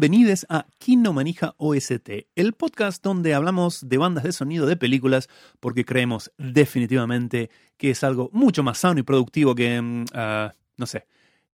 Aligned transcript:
Bienvenidos 0.00 0.46
a 0.48 0.64
Kino 0.78 1.12
Manija 1.12 1.56
OST, 1.56 2.28
el 2.36 2.52
podcast 2.52 3.02
donde 3.02 3.34
hablamos 3.34 3.88
de 3.88 3.98
bandas 3.98 4.22
de 4.22 4.30
sonido 4.30 4.64
de 4.64 4.76
películas 4.76 5.28
porque 5.58 5.84
creemos 5.84 6.30
definitivamente 6.38 7.50
que 7.76 7.90
es 7.90 8.04
algo 8.04 8.30
mucho 8.32 8.62
más 8.62 8.78
sano 8.78 9.00
y 9.00 9.02
productivo 9.02 9.56
que, 9.56 9.82
mm, 9.82 10.04
ah, 10.14 10.54
no 10.76 10.86
sé, 10.86 11.08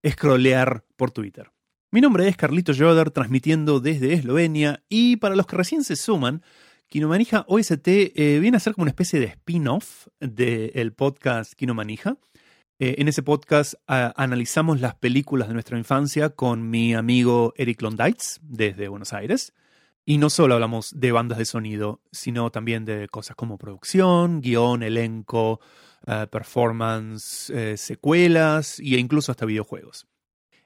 scrollear 0.07 0.85
por 0.95 1.11
Twitter. 1.11 1.53
Mi 1.91 2.03
nombre 2.03 2.29
es 2.29 2.37
Carlito 2.37 2.75
Joder, 2.77 3.11
transmitiendo 3.11 3.81
desde 3.81 4.13
Eslovenia 4.13 4.83
y 4.91 5.17
para 5.17 5.37
los 5.37 5.47
que 5.47 5.57
recién 5.57 5.83
se 5.83 5.97
suman, 5.97 6.43
Kino 6.89 7.09
Manija 7.09 7.47
OST 7.49 7.89
eh, 7.89 8.41
viene 8.43 8.59
a 8.59 8.61
ser 8.61 8.75
como 8.75 8.83
una 8.83 8.91
especie 8.91 9.21
de 9.21 9.27
spin-off 9.29 10.09
del 10.21 10.93
podcast 10.93 11.55
Kino 11.55 11.73
Manija. 11.73 12.19
Eh, 12.81 12.97
en 12.99 13.07
ese 13.07 13.23
podcast 13.23 13.75
analizamos 13.87 14.81
las 14.81 14.97
películas 14.97 15.47
de 15.47 15.55
nuestra 15.55 15.79
infancia 15.79 16.31
con 16.31 16.71
mi 16.71 16.93
amigo 16.95 17.55
Eric 17.57 17.81
Londites 17.83 18.41
desde 18.43 18.89
Buenos 18.89 19.13
Aires. 19.13 19.53
Y 20.05 20.19
no 20.19 20.29
solo 20.29 20.55
hablamos 20.55 20.93
de 20.99 21.13
bandas 21.13 21.39
de 21.39 21.45
sonido, 21.45 22.03
sino 22.11 22.51
también 22.51 22.85
de 22.85 23.09
cosas 23.09 23.37
como 23.37 23.59
producción, 23.59 24.41
guion, 24.41 24.83
elenco, 24.83 25.61
eh, 26.07 26.27
performance, 26.31 27.49
eh, 27.51 27.77
secuelas 27.77 28.81
e 28.81 28.99
incluso 28.99 29.31
hasta 29.31 29.47
videojuegos. 29.47 30.07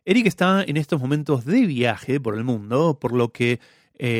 Eric 0.04 0.26
está 0.26 0.64
en 0.64 0.78
estos 0.78 1.00
momentos 1.00 1.44
de 1.44 1.66
viaje 1.66 2.18
por 2.18 2.34
el 2.36 2.42
mundo, 2.42 2.98
por 2.98 3.12
lo 3.12 3.32
que 3.32 3.60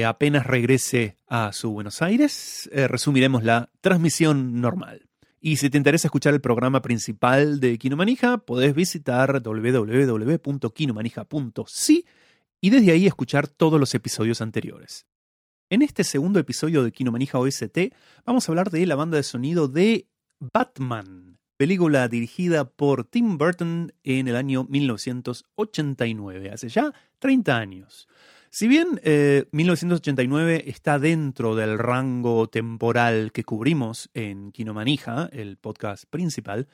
apenas 0.04 0.44
regrese 0.44 1.16
a 1.28 1.52
su 1.52 1.70
Buenos 1.70 2.02
Aires, 2.02 2.68
resumiremos 2.72 3.44
la 3.44 3.70
transmisión 3.80 4.60
normal. 4.60 5.07
Y 5.48 5.56
si 5.56 5.70
te 5.70 5.78
interesa 5.78 6.08
escuchar 6.08 6.34
el 6.34 6.42
programa 6.42 6.82
principal 6.82 7.58
de 7.58 7.78
Kinomanija, 7.78 8.36
podés 8.36 8.74
visitar 8.74 9.42
www.kinomanija.si 9.42 12.04
y 12.60 12.68
desde 12.68 12.92
ahí 12.92 13.06
escuchar 13.06 13.48
todos 13.48 13.80
los 13.80 13.94
episodios 13.94 14.42
anteriores. 14.42 15.06
En 15.70 15.80
este 15.80 16.04
segundo 16.04 16.38
episodio 16.38 16.84
de 16.84 16.92
Kinomanija 16.92 17.38
OST 17.38 17.94
vamos 18.26 18.46
a 18.46 18.52
hablar 18.52 18.70
de 18.70 18.84
la 18.84 18.94
banda 18.94 19.16
de 19.16 19.22
sonido 19.22 19.68
de 19.68 20.06
Batman, 20.38 21.38
película 21.56 22.08
dirigida 22.08 22.68
por 22.68 23.06
Tim 23.06 23.38
Burton 23.38 23.94
en 24.04 24.28
el 24.28 24.36
año 24.36 24.66
1989, 24.68 26.50
hace 26.50 26.68
ya 26.68 26.92
30 27.20 27.56
años. 27.56 28.06
Si 28.58 28.66
bien 28.66 29.00
1989 29.52 30.56
eh, 30.56 30.64
está 30.66 30.98
dentro 30.98 31.54
del 31.54 31.78
rango 31.78 32.48
temporal 32.48 33.30
que 33.30 33.44
cubrimos 33.44 34.10
en 34.14 34.50
Kinomanija, 34.50 35.28
el 35.30 35.58
podcast 35.58 36.06
principal, 36.10 36.66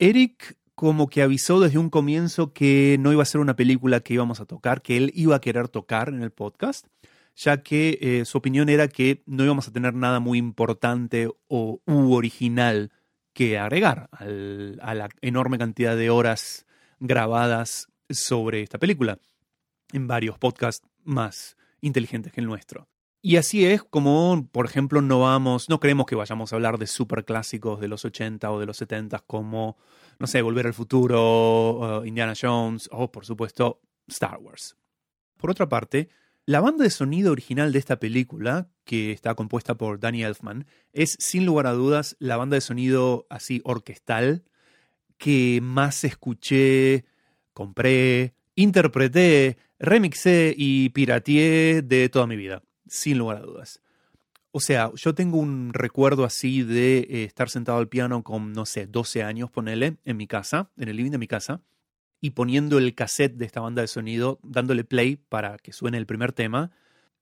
Eric 0.00 0.58
como 0.74 1.08
que 1.08 1.22
avisó 1.22 1.60
desde 1.60 1.78
un 1.78 1.88
comienzo 1.88 2.52
que 2.52 2.96
no 2.98 3.12
iba 3.12 3.22
a 3.22 3.26
ser 3.26 3.40
una 3.40 3.54
película 3.54 4.00
que 4.00 4.14
íbamos 4.14 4.40
a 4.40 4.44
tocar, 4.44 4.82
que 4.82 4.96
él 4.96 5.12
iba 5.14 5.36
a 5.36 5.40
querer 5.40 5.68
tocar 5.68 6.08
en 6.08 6.24
el 6.24 6.32
podcast, 6.32 6.88
ya 7.36 7.62
que 7.62 7.96
eh, 8.00 8.24
su 8.24 8.36
opinión 8.36 8.68
era 8.68 8.88
que 8.88 9.22
no 9.26 9.44
íbamos 9.44 9.68
a 9.68 9.72
tener 9.72 9.94
nada 9.94 10.18
muy 10.18 10.36
importante 10.36 11.28
o 11.46 11.80
u 11.86 12.12
original 12.12 12.90
que 13.34 13.56
agregar 13.56 14.10
a 14.10 14.94
la 14.96 15.08
enorme 15.20 15.58
cantidad 15.58 15.96
de 15.96 16.10
horas 16.10 16.66
grabadas 16.98 17.86
sobre 18.08 18.62
esta 18.62 18.78
película. 18.78 19.20
En 19.92 20.08
varios 20.08 20.36
podcasts 20.36 20.89
más 21.04 21.56
inteligentes 21.80 22.32
que 22.32 22.40
el 22.40 22.46
nuestro. 22.46 22.88
Y 23.22 23.36
así 23.36 23.66
es 23.66 23.82
como, 23.82 24.48
por 24.50 24.64
ejemplo, 24.64 25.02
no 25.02 25.20
vamos, 25.20 25.68
no 25.68 25.78
creemos 25.78 26.06
que 26.06 26.14
vayamos 26.14 26.52
a 26.52 26.56
hablar 26.56 26.78
de 26.78 26.86
superclásicos 26.86 27.78
de 27.78 27.88
los 27.88 28.04
80 28.04 28.50
o 28.50 28.58
de 28.58 28.64
los 28.64 28.78
70 28.78 29.18
como, 29.20 29.76
no 30.18 30.26
sé, 30.26 30.40
Volver 30.40 30.66
al 30.66 30.74
Futuro, 30.74 32.02
Indiana 32.06 32.32
Jones 32.40 32.88
o, 32.90 33.12
por 33.12 33.26
supuesto, 33.26 33.82
Star 34.08 34.38
Wars. 34.38 34.76
Por 35.36 35.50
otra 35.50 35.68
parte, 35.68 36.08
la 36.46 36.60
banda 36.60 36.84
de 36.84 36.90
sonido 36.90 37.32
original 37.32 37.72
de 37.72 37.78
esta 37.78 38.00
película, 38.00 38.70
que 38.84 39.12
está 39.12 39.34
compuesta 39.34 39.76
por 39.76 40.00
Danny 40.00 40.24
Elfman, 40.24 40.66
es 40.92 41.14
sin 41.18 41.44
lugar 41.44 41.66
a 41.66 41.72
dudas 41.72 42.16
la 42.20 42.38
banda 42.38 42.54
de 42.54 42.62
sonido 42.62 43.26
así 43.28 43.60
orquestal 43.64 44.44
que 45.18 45.60
más 45.62 46.04
escuché, 46.04 47.04
compré, 47.52 48.34
interpreté, 48.62 49.56
remixé 49.78 50.54
y 50.56 50.90
pirateé 50.90 51.82
de 51.82 52.08
toda 52.08 52.26
mi 52.26 52.36
vida, 52.36 52.62
sin 52.86 53.18
lugar 53.18 53.38
a 53.38 53.40
dudas. 53.40 53.80
O 54.52 54.60
sea, 54.60 54.90
yo 54.96 55.14
tengo 55.14 55.38
un 55.38 55.72
recuerdo 55.72 56.24
así 56.24 56.62
de 56.62 56.98
eh, 56.98 57.24
estar 57.24 57.48
sentado 57.48 57.78
al 57.78 57.88
piano 57.88 58.22
con, 58.24 58.52
no 58.52 58.66
sé, 58.66 58.86
12 58.86 59.22
años, 59.22 59.50
ponele, 59.50 59.96
en 60.04 60.16
mi 60.16 60.26
casa, 60.26 60.70
en 60.76 60.88
el 60.88 60.96
living 60.96 61.12
de 61.12 61.18
mi 61.18 61.28
casa, 61.28 61.62
y 62.20 62.30
poniendo 62.30 62.78
el 62.78 62.94
cassette 62.94 63.36
de 63.36 63.46
esta 63.46 63.60
banda 63.60 63.82
de 63.82 63.88
sonido, 63.88 64.40
dándole 64.42 64.84
play 64.84 65.16
para 65.16 65.56
que 65.58 65.72
suene 65.72 65.98
el 65.98 66.06
primer 66.06 66.32
tema, 66.32 66.72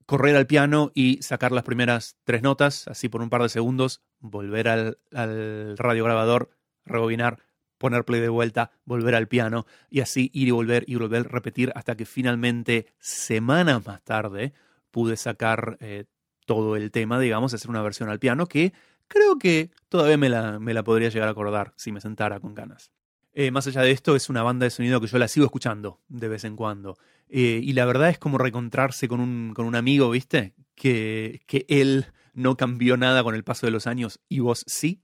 correr 0.07 0.37
al 0.37 0.47
piano 0.47 0.91
y 0.95 1.23
sacar 1.23 1.53
las 1.53 1.65
primeras 1.65 2.17
tres 2.25 2.43
notas, 2.43 2.89
así 2.89 3.11
por 3.11 3.21
un 3.21 3.29
par 3.29 3.43
de 3.43 3.51
segundos, 3.51 4.01
volver 4.21 4.69
al, 4.69 4.99
al 5.13 5.77
radiograbador, 5.77 6.51
rebobinar, 6.87 7.41
poner 7.79 8.05
play 8.05 8.21
de 8.21 8.29
vuelta, 8.29 8.73
volver 8.85 9.15
al 9.15 9.29
piano 9.29 9.67
y 9.89 10.01
así 10.01 10.31
ir 10.35 10.49
y 10.49 10.51
volver 10.51 10.85
y 10.87 10.97
volver, 10.97 11.29
repetir 11.29 11.73
hasta 11.75 11.97
que 11.97 12.05
finalmente, 12.05 12.87
semanas 12.99 13.87
más 13.87 14.03
tarde, 14.03 14.53
pude 14.91 15.17
sacar 15.17 15.79
eh, 15.81 16.05
todo 16.45 16.77
el 16.77 16.91
tema, 16.91 17.19
digamos, 17.19 17.55
hacer 17.55 17.71
una 17.71 17.83
versión 17.83 18.09
al 18.09 18.19
piano 18.19 18.47
que 18.47 18.73
creo 19.07 19.39
que 19.39 19.71
todavía 19.89 20.19
me 20.19 20.29
la, 20.29 20.59
me 20.59 20.75
la 20.75 20.85
podría 20.85 21.09
llegar 21.09 21.29
a 21.29 21.33
acordar 21.33 21.73
si 21.77 21.93
me 21.93 22.01
sentara 22.01 22.41
con 22.41 22.55
ganas. 22.55 22.91
Eh, 23.33 23.51
más 23.51 23.67
allá 23.67 23.83
de 23.83 23.91
esto, 23.91 24.17
es 24.17 24.29
una 24.29 24.43
banda 24.43 24.65
de 24.65 24.71
sonido 24.71 25.01
que 25.01 25.07
yo 25.07 25.19
la 25.19 25.29
sigo 25.29 25.47
escuchando 25.47 26.01
de 26.09 26.29
vez 26.29 26.45
en 26.45 26.57
cuando. 26.57 26.99
Eh, 27.29 27.61
y 27.63 27.73
la 27.73 27.85
verdad 27.85 28.11
es 28.11 28.19
como 28.19 28.39
reencontrarse 28.39 29.07
con 29.07 29.21
un, 29.21 29.53
con 29.55 29.67
un 29.67 29.77
amigo, 29.77 30.11
¿viste? 30.11 30.55
Que, 30.75 31.43
que 31.47 31.65
él 31.69 32.07
no 32.35 32.57
cambió 32.57 32.97
nada 32.97 33.23
con 33.23 33.35
el 33.35 33.45
paso 33.45 33.67
de 33.67 33.73
los 33.73 33.87
años 33.87 34.21
y 34.29 34.41
vos 34.41 34.65
sí. 34.67 35.03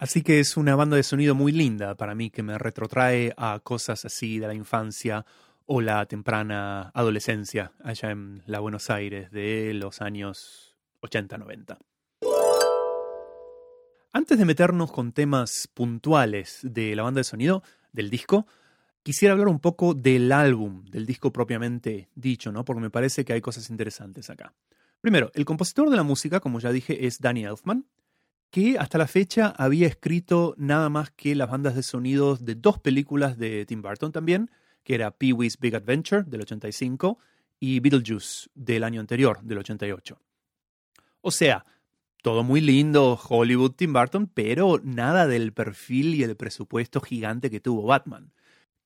Así 0.00 0.22
que 0.22 0.40
es 0.40 0.56
una 0.56 0.74
banda 0.76 0.96
de 0.96 1.02
sonido 1.02 1.34
muy 1.34 1.52
linda 1.52 1.94
para 1.94 2.14
mí 2.14 2.30
que 2.30 2.42
me 2.42 2.56
retrotrae 2.56 3.34
a 3.36 3.60
cosas 3.62 4.06
así 4.06 4.38
de 4.38 4.46
la 4.46 4.54
infancia 4.54 5.26
o 5.66 5.82
la 5.82 6.06
temprana 6.06 6.90
adolescencia 6.94 7.72
allá 7.84 8.10
en 8.10 8.42
la 8.46 8.60
Buenos 8.60 8.88
Aires 8.88 9.30
de 9.30 9.74
los 9.74 10.00
años 10.00 10.74
80-90. 11.02 11.76
Antes 14.14 14.38
de 14.38 14.44
meternos 14.46 14.90
con 14.90 15.12
temas 15.12 15.68
puntuales 15.74 16.60
de 16.62 16.96
la 16.96 17.02
banda 17.02 17.18
de 17.18 17.24
sonido 17.24 17.62
del 17.92 18.08
disco, 18.08 18.46
quisiera 19.02 19.32
hablar 19.32 19.48
un 19.48 19.60
poco 19.60 19.92
del 19.92 20.32
álbum, 20.32 20.86
del 20.86 21.04
disco 21.04 21.30
propiamente 21.30 22.08
dicho, 22.14 22.52
¿no? 22.52 22.64
Porque 22.64 22.80
me 22.80 22.90
parece 22.90 23.26
que 23.26 23.34
hay 23.34 23.42
cosas 23.42 23.68
interesantes 23.68 24.30
acá. 24.30 24.54
Primero, 25.02 25.30
el 25.34 25.44
compositor 25.44 25.90
de 25.90 25.96
la 25.96 26.04
música, 26.04 26.40
como 26.40 26.58
ya 26.58 26.72
dije, 26.72 27.06
es 27.06 27.18
Danny 27.18 27.44
Elfman, 27.44 27.84
que 28.50 28.78
hasta 28.78 28.98
la 28.98 29.06
fecha 29.06 29.54
había 29.56 29.86
escrito 29.86 30.54
nada 30.58 30.88
más 30.88 31.10
que 31.10 31.34
las 31.34 31.50
bandas 31.50 31.76
de 31.76 31.82
sonidos 31.82 32.44
de 32.44 32.56
dos 32.56 32.78
películas 32.78 33.38
de 33.38 33.64
Tim 33.66 33.82
Burton 33.82 34.12
también, 34.12 34.50
que 34.82 34.94
era 34.94 35.12
Pee-wee's 35.12 35.58
Big 35.58 35.76
Adventure 35.76 36.24
del 36.24 36.42
85 36.42 37.18
y 37.60 37.80
Beetlejuice 37.80 38.48
del 38.54 38.84
año 38.84 39.00
anterior, 39.00 39.40
del 39.42 39.58
88. 39.58 40.18
O 41.20 41.30
sea, 41.30 41.64
todo 42.22 42.42
muy 42.42 42.60
lindo, 42.60 43.18
Hollywood 43.28 43.72
Tim 43.72 43.92
Burton, 43.92 44.30
pero 44.32 44.80
nada 44.82 45.26
del 45.26 45.52
perfil 45.52 46.14
y 46.14 46.22
el 46.22 46.36
presupuesto 46.36 47.00
gigante 47.00 47.50
que 47.50 47.60
tuvo 47.60 47.82
Batman, 47.82 48.32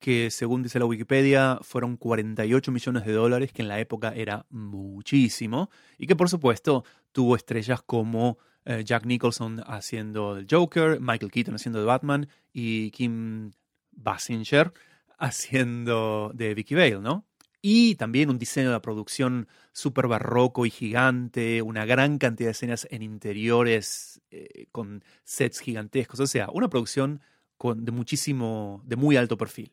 que 0.05 0.31
según 0.31 0.63
dice 0.63 0.79
la 0.79 0.85
Wikipedia 0.85 1.59
fueron 1.63 1.97
48 1.97 2.71
millones 2.71 3.07
de 3.07 3.13
dólares, 3.13 3.53
que 3.55 3.63
en 3.63 3.69
la 3.69 3.81
época 3.81 4.13
era 4.15 4.45
muchísimo, 4.51 5.71
y 5.97 6.07
que 6.07 6.15
por 6.15 6.29
supuesto 6.29 6.85
tuvo 7.11 7.37
estrellas 7.37 7.81
como 7.81 8.37
eh, 8.67 8.83
Jack 8.85 9.07
Nicholson 9.07 9.63
haciendo 9.67 10.37
el 10.37 10.47
Joker, 10.51 11.01
Michael 11.01 11.33
Keaton 11.33 11.55
haciendo 11.55 11.79
de 11.79 11.87
Batman 11.87 12.29
y 12.53 12.91
Kim 12.91 13.53
Basinger 13.93 14.75
haciendo 15.17 16.33
de 16.35 16.53
Vicky 16.53 16.75
Vale, 16.75 17.01
¿no? 17.01 17.25
Y 17.63 17.95
también 17.95 18.29
un 18.29 18.39
diseño 18.39 18.67
de 18.67 18.75
la 18.75 18.83
producción 18.83 19.49
súper 19.73 20.07
barroco 20.07 20.67
y 20.67 20.71
gigante, 20.71 21.63
una 21.63 21.87
gran 21.87 22.19
cantidad 22.19 22.49
de 22.49 22.53
escenas 22.53 22.87
en 22.91 23.01
interiores 23.01 24.21
eh, 24.31 24.67
con 24.71 25.03
sets 25.25 25.61
gigantescos, 25.61 26.21
o 26.21 26.27
sea, 26.27 26.51
una 26.53 26.69
producción 26.69 27.23
con, 27.57 27.87
de 27.87 27.91
muchísimo, 27.91 28.83
de 28.85 28.97
muy 28.97 29.17
alto 29.17 29.39
perfil. 29.39 29.73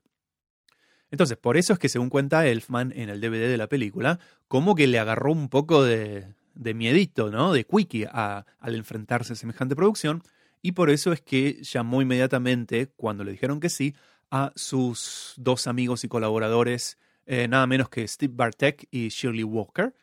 Entonces, 1.11 1.37
por 1.37 1.57
eso 1.57 1.73
es 1.73 1.79
que 1.79 1.89
según 1.89 2.09
cuenta 2.09 2.47
Elfman 2.47 2.93
en 2.95 3.09
el 3.09 3.19
DVD 3.19 3.49
de 3.49 3.57
la 3.57 3.67
película, 3.67 4.19
como 4.47 4.75
que 4.75 4.87
le 4.87 4.97
agarró 4.97 5.33
un 5.33 5.49
poco 5.49 5.83
de, 5.83 6.33
miedito, 6.55 7.29
¿no? 7.29 7.51
De 7.51 7.65
quickie 7.65 8.07
al 8.11 8.75
enfrentarse 8.75 9.33
a 9.33 9.35
semejante 9.35 9.75
producción. 9.75 10.23
Y 10.61 10.71
por 10.71 10.89
eso 10.89 11.11
es 11.11 11.21
que 11.21 11.61
llamó 11.63 12.01
inmediatamente, 12.01 12.87
cuando 12.95 13.23
le 13.25 13.31
dijeron 13.31 13.59
que 13.59 13.69
sí, 13.69 13.93
a 14.29 14.53
sus 14.55 15.33
dos 15.35 15.67
amigos 15.67 16.05
y 16.05 16.07
colaboradores, 16.07 16.97
eh, 17.25 17.47
nada 17.49 17.67
menos 17.67 17.89
que 17.89 18.07
Steve 18.07 18.33
Bartek 18.33 18.87
y 18.89 19.09
Shirley 19.09 19.43
Walker, 19.43 19.93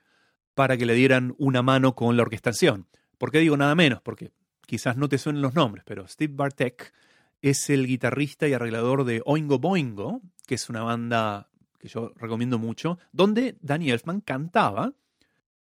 para 0.55 0.76
que 0.76 0.84
le 0.84 0.94
dieran 0.94 1.34
una 1.38 1.62
mano 1.62 1.94
con 1.94 2.16
la 2.16 2.22
orquestación. 2.22 2.87
¿Por 3.16 3.31
qué 3.31 3.38
digo 3.38 3.56
nada 3.56 3.75
menos? 3.75 4.02
Porque 4.02 4.31
quizás 4.66 4.96
no 4.99 5.08
te 5.08 5.16
suenen 5.16 5.40
los 5.40 5.55
nombres, 5.55 5.84
pero 5.87 6.06
Steve 6.06 6.34
Bartek 6.37 6.93
es 7.40 7.70
el 7.70 7.87
guitarrista 7.87 8.46
y 8.46 8.52
arreglador 8.52 9.05
de 9.05 9.22
Oingo 9.25 9.58
Boingo, 9.58 10.20
que 10.49 10.55
es 10.55 10.71
una 10.71 10.83
banda 10.83 11.50
que 11.79 11.89
yo 11.89 12.12
recomiendo 12.17 12.59
mucho, 12.59 12.99
donde 13.12 13.56
Danny 13.61 13.91
Elfman 13.91 14.23
cantaba 14.23 14.95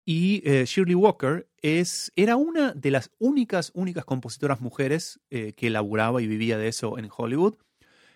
y 0.06 0.42
eh, 0.44 0.66
Shirley 0.66 0.96
Walker 0.96 1.48
es, 1.62 2.12
era 2.16 2.38
una 2.38 2.74
de 2.74 2.90
las 2.90 3.12
únicas, 3.20 3.72
únicas 3.76 4.06
compositoras 4.06 4.62
mujeres 4.62 5.20
eh, 5.30 5.54
que 5.54 5.68
elaboraba 5.68 6.22
y 6.22 6.28
vivía 6.28 6.58
de 6.58 6.70
eso 6.70 6.98
en 6.98 7.10
Hollywood. 7.16 7.56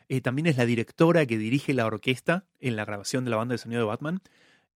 Eh, 0.08 0.22
también 0.22 0.48
es 0.48 0.58
la 0.58 0.66
directora 0.66 1.26
que 1.26 1.38
dirige 1.38 1.74
la 1.74 1.86
orquesta 1.86 2.46
en 2.60 2.78
la 2.78 2.86
grabación 2.86 3.26
de 3.26 3.32
la 3.32 3.38
banda 3.38 3.54
de 3.54 3.60
sonido 3.60 3.82
de 3.82 3.88
Batman. 3.88 4.22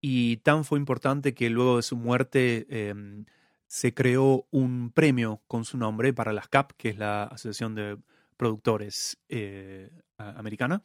Y 0.00 0.38
tan 0.38 0.64
fue 0.64 0.78
importante 0.78 1.34
que 1.34 1.50
luego 1.50 1.76
de 1.76 1.82
su 1.82 1.96
muerte 1.96 2.66
em, 2.68 3.26
se 3.66 3.94
creó 3.94 4.46
un 4.50 4.90
premio 4.90 5.42
con 5.46 5.64
su 5.64 5.76
nombre 5.76 6.14
para 6.14 6.32
las 6.32 6.48
CAP, 6.48 6.72
que 6.78 6.88
es 6.88 6.98
la 6.98 7.24
Asociación 7.24 7.74
de 7.74 7.98
Productores 8.36 9.18
Americana 10.18 10.82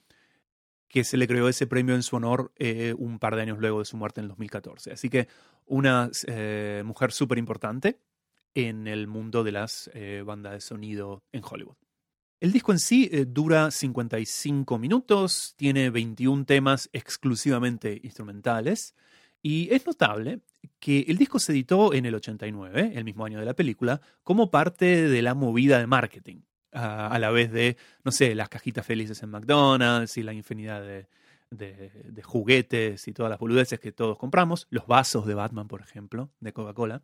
que 0.89 1.03
se 1.03 1.17
le 1.17 1.27
creó 1.27 1.47
ese 1.47 1.67
premio 1.67 1.95
en 1.95 2.03
su 2.03 2.15
honor 2.15 2.51
eh, 2.57 2.93
un 2.97 3.19
par 3.19 3.35
de 3.35 3.43
años 3.43 3.59
luego 3.59 3.79
de 3.79 3.85
su 3.85 3.95
muerte 3.95 4.19
en 4.19 4.25
el 4.25 4.29
2014. 4.29 4.91
Así 4.91 5.09
que 5.09 5.27
una 5.67 6.09
eh, 6.27 6.81
mujer 6.83 7.11
súper 7.11 7.37
importante 7.37 7.99
en 8.55 8.87
el 8.87 9.07
mundo 9.07 9.43
de 9.43 9.51
las 9.51 9.89
eh, 9.93 10.23
bandas 10.25 10.53
de 10.53 10.61
sonido 10.61 11.23
en 11.31 11.43
Hollywood. 11.49 11.77
El 12.41 12.51
disco 12.51 12.71
en 12.71 12.79
sí 12.79 13.09
dura 13.27 13.69
55 13.69 14.79
minutos, 14.79 15.53
tiene 15.57 15.89
21 15.89 16.45
temas 16.45 16.89
exclusivamente 16.93 17.99
instrumentales 18.01 18.95
y 19.41 19.71
es 19.73 19.85
notable 19.85 20.39
que 20.79 21.01
el 21.09 21.17
disco 21.17 21.37
se 21.39 21.51
editó 21.51 21.93
en 21.93 22.05
el 22.05 22.15
89, 22.15 22.93
el 22.95 23.03
mismo 23.03 23.25
año 23.25 23.39
de 23.39 23.45
la 23.45 23.53
película, 23.53 23.99
como 24.23 24.49
parte 24.49 25.09
de 25.09 25.21
la 25.21 25.35
movida 25.35 25.79
de 25.79 25.87
marketing 25.87 26.41
a, 26.71 27.17
la 27.19 27.31
vez 27.31 27.51
de, 27.51 27.77
no 28.03 28.11
sé, 28.11 28.35
las 28.35 28.49
cajitas 28.49 28.85
felices 28.85 29.21
en 29.23 29.29
McDonald's 29.29 30.17
y 30.17 30.23
la 30.23 30.33
infinidad 30.33 30.81
de, 30.81 31.07
de, 31.51 32.21
juguetes 32.23 33.07
y 33.07 33.13
todas 33.13 33.29
las 33.29 33.39
boludeces 33.39 33.79
que 33.79 33.91
todos 33.91 34.17
compramos, 34.17 34.67
los 34.69 34.87
vasos 34.87 35.25
de 35.25 35.33
Batman, 35.33 35.67
por 35.67 35.81
ejemplo, 35.81 36.29
de 36.39 36.53
Coca-Cola. 36.53 37.03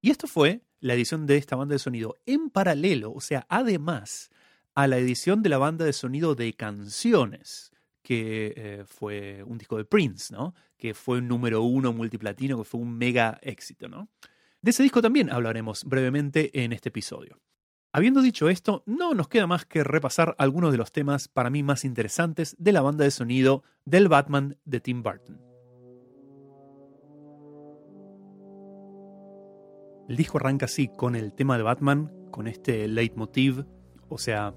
Y 0.00 0.10
esto 0.10 0.26
fue 0.26 0.62
la 0.80 0.94
edición 0.94 1.26
de 1.26 1.36
esta 1.36 1.56
banda 1.56 1.74
de 1.74 1.78
sonido 1.78 2.16
en 2.26 2.50
paralelo, 2.50 3.12
o 3.12 3.20
sea, 3.20 3.46
además 3.48 4.30
a 4.74 4.86
la 4.86 4.98
edición 4.98 5.42
de 5.42 5.48
la 5.48 5.58
banda 5.58 5.84
de 5.84 5.92
sonido 5.92 6.34
de 6.34 6.52
canciones, 6.52 7.70
que 8.02 8.52
eh, 8.56 8.84
fue 8.86 9.42
un 9.44 9.56
disco 9.56 9.78
de 9.78 9.84
Prince, 9.84 10.34
¿no? 10.34 10.54
Que 10.76 10.92
fue 10.92 11.18
un 11.18 11.28
número 11.28 11.62
uno 11.62 11.92
multiplatino, 11.92 12.58
que 12.58 12.64
fue 12.64 12.80
un 12.80 12.98
mega 12.98 13.38
éxito, 13.40 13.88
¿no? 13.88 14.10
De 14.60 14.72
ese 14.72 14.82
disco 14.82 15.00
también 15.00 15.30
hablaremos 15.32 15.84
brevemente 15.84 16.62
en 16.62 16.72
este 16.72 16.90
episodio. 16.90 17.40
Habiendo 17.96 18.22
dicho 18.22 18.48
esto, 18.48 18.82
no 18.86 19.14
nos 19.14 19.28
queda 19.28 19.46
más 19.46 19.66
que 19.66 19.84
repasar 19.84 20.34
algunos 20.38 20.72
de 20.72 20.78
los 20.78 20.90
temas 20.90 21.28
para 21.28 21.48
mí 21.48 21.62
más 21.62 21.84
interesantes 21.84 22.56
de 22.58 22.72
la 22.72 22.82
banda 22.82 23.04
de 23.04 23.12
sonido 23.12 23.62
del 23.84 24.08
Batman 24.08 24.58
de 24.64 24.80
Tim 24.80 25.04
Burton. 25.04 25.40
El 30.08 30.16
disco 30.16 30.38
arranca 30.38 30.64
así 30.64 30.88
con 30.88 31.14
el 31.14 31.34
tema 31.34 31.56
de 31.56 31.62
Batman, 31.62 32.12
con 32.32 32.48
este 32.48 32.88
leitmotiv, 32.88 33.64
o 34.08 34.18
sea, 34.18 34.52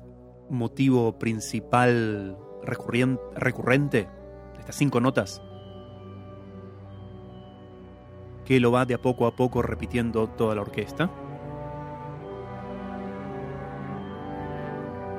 motivo 0.49 1.19
principal 1.19 2.35
recurrente, 2.63 4.09
estas 4.57 4.77
cinco 4.77 4.99
notas, 4.99 5.43
que 8.45 8.59
lo 8.59 8.71
va 8.71 8.87
de 8.87 8.95
a 8.95 9.01
poco 9.03 9.27
a 9.27 9.35
poco 9.35 9.61
repitiendo 9.61 10.27
toda 10.27 10.55
la 10.55 10.61
orquesta. 10.61 11.11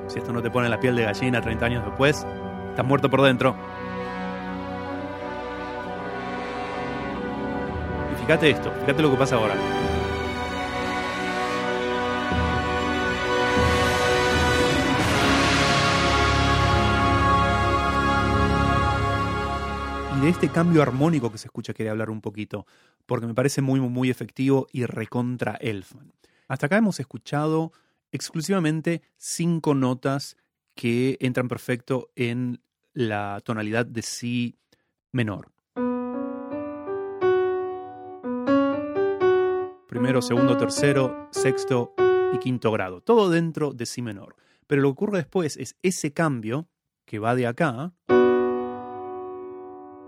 Si 0.08 0.18
esto 0.18 0.32
no 0.32 0.42
te 0.42 0.50
pone 0.50 0.70
la 0.70 0.80
piel 0.80 0.96
de 0.96 1.02
gallina 1.02 1.42
30 1.42 1.66
años 1.66 1.84
después, 1.84 2.26
estás 2.70 2.86
muerto 2.86 3.10
por 3.10 3.20
dentro. 3.20 3.54
Y 8.10 8.20
fíjate 8.22 8.50
esto, 8.50 8.72
fíjate 8.80 9.02
lo 9.02 9.10
que 9.10 9.16
pasa 9.18 9.36
ahora. 9.36 9.54
Y 20.16 20.20
de 20.22 20.30
este 20.30 20.48
cambio 20.48 20.82
armónico 20.82 21.30
que 21.30 21.36
se 21.36 21.48
escucha 21.48 21.74
quería 21.74 21.92
hablar 21.92 22.08
un 22.08 22.22
poquito, 22.22 22.66
porque 23.04 23.26
me 23.26 23.34
parece 23.34 23.60
muy, 23.60 23.78
muy 23.78 24.08
efectivo 24.08 24.68
y 24.72 24.86
recontra 24.86 25.58
Elfman. 25.60 26.14
Hasta 26.48 26.64
acá 26.64 26.78
hemos 26.78 26.98
escuchado 26.98 27.72
exclusivamente 28.12 29.02
cinco 29.16 29.74
notas 29.74 30.36
que 30.74 31.16
entran 31.20 31.48
perfecto 31.48 32.10
en 32.16 32.62
la 32.92 33.40
tonalidad 33.44 33.86
de 33.86 34.02
Si 34.02 34.58
menor. 35.12 35.52
Primero, 39.88 40.22
segundo, 40.22 40.56
tercero, 40.56 41.28
sexto 41.32 41.94
y 42.32 42.38
quinto 42.38 42.70
grado. 42.70 43.00
Todo 43.00 43.30
dentro 43.30 43.72
de 43.72 43.86
Si 43.86 44.02
menor. 44.02 44.36
Pero 44.66 44.82
lo 44.82 44.88
que 44.88 44.92
ocurre 44.92 45.18
después 45.18 45.56
es 45.56 45.76
ese 45.82 46.12
cambio 46.12 46.68
que 47.06 47.18
va 47.18 47.34
de 47.34 47.46
acá 47.46 47.94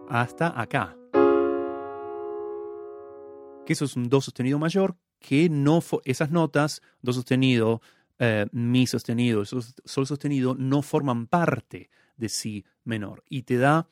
hasta 0.09 0.61
acá. 0.61 0.97
Que 3.65 3.73
eso 3.73 3.87
es 3.87 3.97
un 3.97 4.09
Do 4.09 4.21
sostenido 4.21 4.59
mayor 4.59 4.97
que 5.21 5.49
no 5.49 5.81
esas 6.05 6.31
notas, 6.31 6.83
do 7.03 7.13
sostenido, 7.13 7.81
eh, 8.19 8.47
mi 8.53 8.87
sostenido, 8.87 9.45
sol 9.45 10.07
sostenido, 10.07 10.57
no 10.59 10.83
forman 10.83 11.27
parte 11.27 11.91
de 12.17 12.29
si 12.29 12.65
menor. 12.85 13.23
Y 13.29 13.43
te 13.43 13.57
da, 13.57 13.89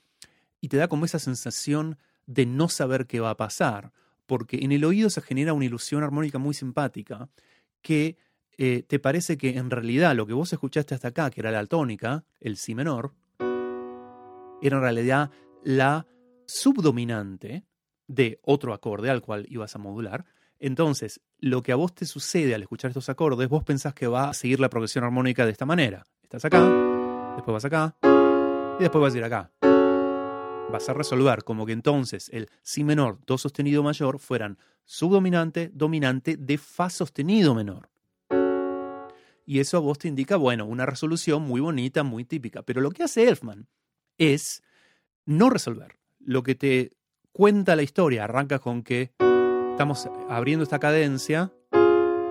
y 0.60 0.69
te 0.69 0.78
da 0.78 0.88
como 0.88 1.04
esa 1.04 1.19
sensación 1.19 1.98
de 2.26 2.46
no 2.46 2.69
saber 2.69 3.06
qué 3.06 3.20
va 3.20 3.30
a 3.30 3.36
pasar, 3.36 3.92
porque 4.26 4.58
en 4.62 4.72
el 4.72 4.84
oído 4.84 5.08
se 5.08 5.22
genera 5.22 5.52
una 5.52 5.64
ilusión 5.64 6.02
armónica 6.02 6.38
muy 6.38 6.54
simpática 6.54 7.28
que 7.80 8.16
eh, 8.58 8.82
te 8.86 8.98
parece 8.98 9.38
que 9.38 9.56
en 9.56 9.70
realidad 9.70 10.16
lo 10.16 10.26
que 10.26 10.32
vos 10.32 10.52
escuchaste 10.52 10.94
hasta 10.94 11.08
acá, 11.08 11.30
que 11.30 11.40
era 11.40 11.50
la 11.50 11.64
tónica, 11.66 12.25
el 12.40 12.56
si 12.56 12.75
menor, 12.75 13.14
era 14.60 14.76
en 14.76 14.82
realidad 14.82 15.30
la 15.62 16.06
subdominante 16.47 17.64
de 18.08 18.40
otro 18.42 18.73
acorde 18.73 19.11
al 19.11 19.23
cual 19.23 19.47
ibas 19.49 19.75
a 19.75 19.78
modular, 19.78 20.25
entonces, 20.59 21.21
lo 21.38 21.62
que 21.62 21.73
a 21.73 21.77
vos 21.77 21.95
te 21.95 22.05
sucede 22.05 22.55
al 22.55 22.62
escuchar 22.62 22.91
estos 22.91 23.09
acordes, 23.09 23.49
vos 23.49 23.62
pensás 23.65 23.95
que 23.95 24.07
va 24.07 24.31
a 24.31 24.35
seguir 24.35 24.59
la 24.61 24.69
progresión 24.69 25.05
armónica 25.05 25.45
de 25.45 25.53
esta 25.53 25.67
manera. 25.67 26.05
Estás 26.23 26.45
acá, 26.45 26.62
después 27.37 27.53
vas 27.53 27.65
acá, 27.65 27.97
y 28.79 28.83
después 28.83 29.03
vas 29.03 29.15
a 29.15 29.19
ir 29.19 29.25
acá. 29.25 29.53
Vas 30.71 30.88
a 30.88 30.95
resolver 30.95 31.45
como 31.45 31.65
que 31.65 31.73
entonces 31.73 32.29
el 32.33 32.49
Si 32.62 32.85
menor, 32.85 33.21
Do 33.25 33.38
sostenido 33.38 33.83
mayor 33.83 34.19
fueran 34.19 34.59
subdominante, 34.85 35.71
dominante 35.73 36.37
de 36.37 36.59
Fa 36.59 36.91
sostenido 36.91 37.55
menor. 37.55 37.88
Y 39.47 39.61
eso 39.61 39.79
a 39.79 39.81
vos 39.81 39.99
te 39.99 40.09
indica, 40.09 40.37
bueno, 40.37 40.67
una 40.67 40.85
resolución 40.85 41.43
muy 41.43 41.61
bonita, 41.61 42.03
muy 42.03 42.25
típica. 42.25 42.62
Pero 42.62 42.83
lo 42.83 42.91
que 42.91 43.03
hace 43.03 43.27
Elfman 43.27 43.67
es 44.19 44.62
no 45.25 45.49
resolver. 45.49 45.99
Lo 46.19 46.43
que 46.43 46.55
te 46.55 46.93
cuenta 47.33 47.75
la 47.75 47.83
historia 47.83 48.25
arranca 48.25 48.59
con 48.59 48.83
que 48.83 49.15
estamos 49.78 50.08
abriendo 50.28 50.64
esta 50.64 50.80
cadencia, 50.80 51.52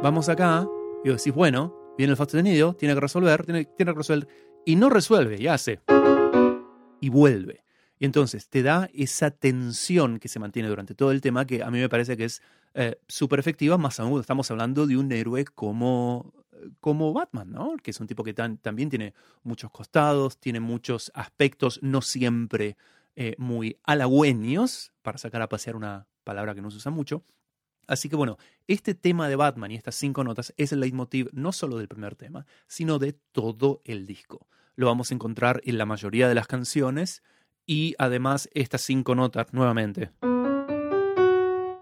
vamos 0.03 0.27
acá, 0.27 0.67
y 1.05 1.07
decís, 1.07 1.33
bueno, 1.33 1.73
viene 1.97 2.11
el 2.11 2.17
fa 2.17 2.25
sostenido, 2.25 2.73
tiene 2.73 2.93
que 2.93 2.99
resolver, 2.99 3.45
tiene, 3.45 3.63
tiene 3.63 3.93
que 3.93 3.97
resolver, 3.99 4.27
y 4.65 4.75
no 4.75 4.89
resuelve, 4.89 5.41
y 5.41 5.47
hace, 5.47 5.79
y 6.99 7.07
vuelve. 7.07 7.63
Y 7.99 8.03
entonces 8.03 8.49
te 8.49 8.63
da 8.63 8.89
esa 8.93 9.31
tensión 9.31 10.19
que 10.19 10.27
se 10.27 10.39
mantiene 10.39 10.67
durante 10.67 10.93
todo 10.93 11.13
el 11.13 11.21
tema, 11.21 11.45
que 11.45 11.63
a 11.63 11.71
mí 11.71 11.79
me 11.79 11.87
parece 11.87 12.17
que 12.17 12.25
es 12.25 12.41
eh, 12.73 12.99
súper 13.07 13.39
efectiva, 13.39 13.77
más 13.77 13.97
aún 14.01 14.19
estamos 14.19 14.51
hablando 14.51 14.85
de 14.85 14.97
un 14.97 15.09
héroe 15.09 15.45
como, 15.45 16.33
como 16.81 17.13
Batman, 17.13 17.49
¿no? 17.49 17.77
Que 17.81 17.91
es 17.91 17.99
un 18.01 18.07
tipo 18.07 18.25
que 18.25 18.33
también 18.33 18.89
tiene 18.89 19.13
muchos 19.43 19.71
costados, 19.71 20.37
tiene 20.37 20.59
muchos 20.59 21.13
aspectos, 21.15 21.79
no 21.81 22.01
siempre 22.01 22.75
eh, 23.15 23.35
muy 23.37 23.77
halagüeños, 23.83 24.91
para 25.01 25.17
sacar 25.17 25.41
a 25.41 25.47
pasear 25.47 25.77
una 25.77 26.07
palabra 26.27 26.53
que 26.53 26.61
no 26.61 26.69
se 26.69 26.77
usa 26.77 26.91
mucho, 26.91 27.23
Así 27.87 28.09
que 28.09 28.17
bueno, 28.17 28.37
este 28.67 28.93
tema 28.93 29.29
de 29.29 29.37
Batman 29.37 29.71
y 29.71 29.75
estas 29.75 29.95
cinco 29.95 30.23
notas 30.23 30.53
es 30.57 30.73
el 30.73 30.81
leitmotiv 30.81 31.29
no 31.31 31.53
solo 31.53 31.77
del 31.77 31.87
primer 31.87 32.15
tema, 32.15 32.45
sino 32.67 32.99
de 32.99 33.13
todo 33.13 33.81
el 33.85 34.05
disco. 34.05 34.47
Lo 34.75 34.87
vamos 34.87 35.09
a 35.09 35.13
encontrar 35.13 35.61
en 35.63 35.77
la 35.77 35.85
mayoría 35.85 36.27
de 36.27 36.35
las 36.35 36.47
canciones 36.47 37.23
y 37.65 37.95
además 37.97 38.49
estas 38.53 38.81
cinco 38.81 39.15
notas, 39.15 39.53
nuevamente, 39.53 40.11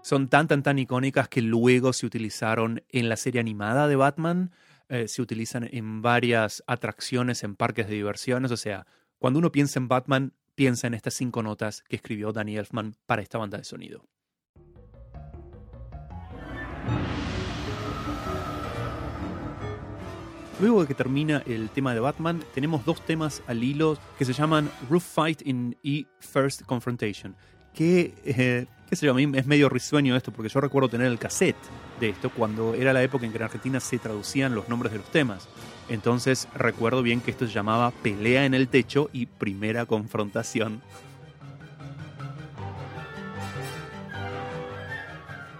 son 0.02 0.28
tan 0.28 0.46
tan 0.46 0.62
tan 0.62 0.78
icónicas 0.78 1.28
que 1.28 1.42
luego 1.42 1.92
se 1.92 2.06
utilizaron 2.06 2.84
en 2.88 3.08
la 3.08 3.16
serie 3.16 3.40
animada 3.40 3.88
de 3.88 3.96
Batman, 3.96 4.52
eh, 4.88 5.08
se 5.08 5.20
utilizan 5.20 5.68
en 5.72 6.02
varias 6.02 6.62
atracciones 6.68 7.42
en 7.42 7.56
parques 7.56 7.88
de 7.88 7.96
diversiones, 7.96 8.52
o 8.52 8.56
sea, 8.56 8.86
cuando 9.18 9.40
uno 9.40 9.50
piensa 9.50 9.80
en 9.80 9.88
Batman, 9.88 10.34
piensa 10.54 10.86
en 10.86 10.94
estas 10.94 11.14
cinco 11.14 11.42
notas 11.42 11.82
que 11.82 11.96
escribió 11.96 12.32
Danny 12.32 12.56
Elfman 12.56 12.94
para 13.06 13.22
esta 13.22 13.38
banda 13.38 13.58
de 13.58 13.64
sonido. 13.64 14.06
Luego 20.58 20.80
de 20.80 20.86
que 20.86 20.94
termina 20.94 21.42
el 21.46 21.68
tema 21.68 21.92
de 21.92 22.00
Batman, 22.00 22.42
tenemos 22.54 22.82
dos 22.86 23.04
temas 23.04 23.42
al 23.46 23.62
hilo 23.62 23.98
que 24.18 24.24
se 24.24 24.32
llaman 24.32 24.70
Roof 24.88 25.04
Fight 25.04 25.46
in 25.46 25.76
E 25.84 26.06
First 26.18 26.62
Confrontation. 26.62 27.36
Que, 27.74 28.14
eh, 28.24 28.66
qué 28.88 28.96
sé 28.96 29.04
yo, 29.04 29.12
a 29.12 29.14
mí 29.14 29.30
es 29.34 29.46
medio 29.46 29.68
risueño 29.68 30.16
esto, 30.16 30.32
porque 30.32 30.48
yo 30.48 30.58
recuerdo 30.62 30.88
tener 30.88 31.08
el 31.08 31.18
cassette 31.18 31.56
de 32.00 32.08
esto 32.08 32.30
cuando 32.30 32.74
era 32.74 32.94
la 32.94 33.02
época 33.02 33.26
en 33.26 33.32
que 33.32 33.36
en 33.36 33.44
Argentina 33.44 33.80
se 33.80 33.98
traducían 33.98 34.54
los 34.54 34.66
nombres 34.70 34.92
de 34.92 34.98
los 34.98 35.10
temas. 35.10 35.46
Entonces 35.90 36.48
recuerdo 36.54 37.02
bien 37.02 37.20
que 37.20 37.32
esto 37.32 37.46
se 37.46 37.52
llamaba 37.52 37.90
Pelea 37.90 38.46
en 38.46 38.54
el 38.54 38.68
Techo 38.68 39.10
y 39.12 39.26
Primera 39.26 39.84
Confrontación. 39.84 40.80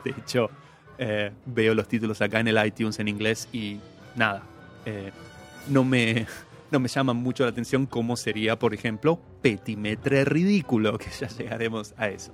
De 0.05 0.11
hecho, 0.11 0.49
eh, 0.97 1.33
veo 1.45 1.75
los 1.75 1.87
títulos 1.87 2.23
acá 2.23 2.41
en 2.41 2.49
el 2.49 2.67
iTunes 2.67 2.99
en 2.99 3.09
inglés 3.09 3.47
y 3.53 3.79
nada, 4.15 4.43
eh, 4.87 5.13
no, 5.69 5.85
me, 5.85 6.27
no 6.71 6.81
me 6.81 6.89
llama 6.89 7.13
mucho 7.13 7.45
la 7.45 7.51
atención 7.51 7.85
cómo 7.85 8.17
sería, 8.17 8.59
por 8.59 8.73
ejemplo, 8.73 9.21
Petimetre 9.43 10.25
Ridículo, 10.25 10.97
que 10.97 11.11
ya 11.11 11.29
llegaremos 11.29 11.95
a 11.99 12.09
eso. 12.09 12.33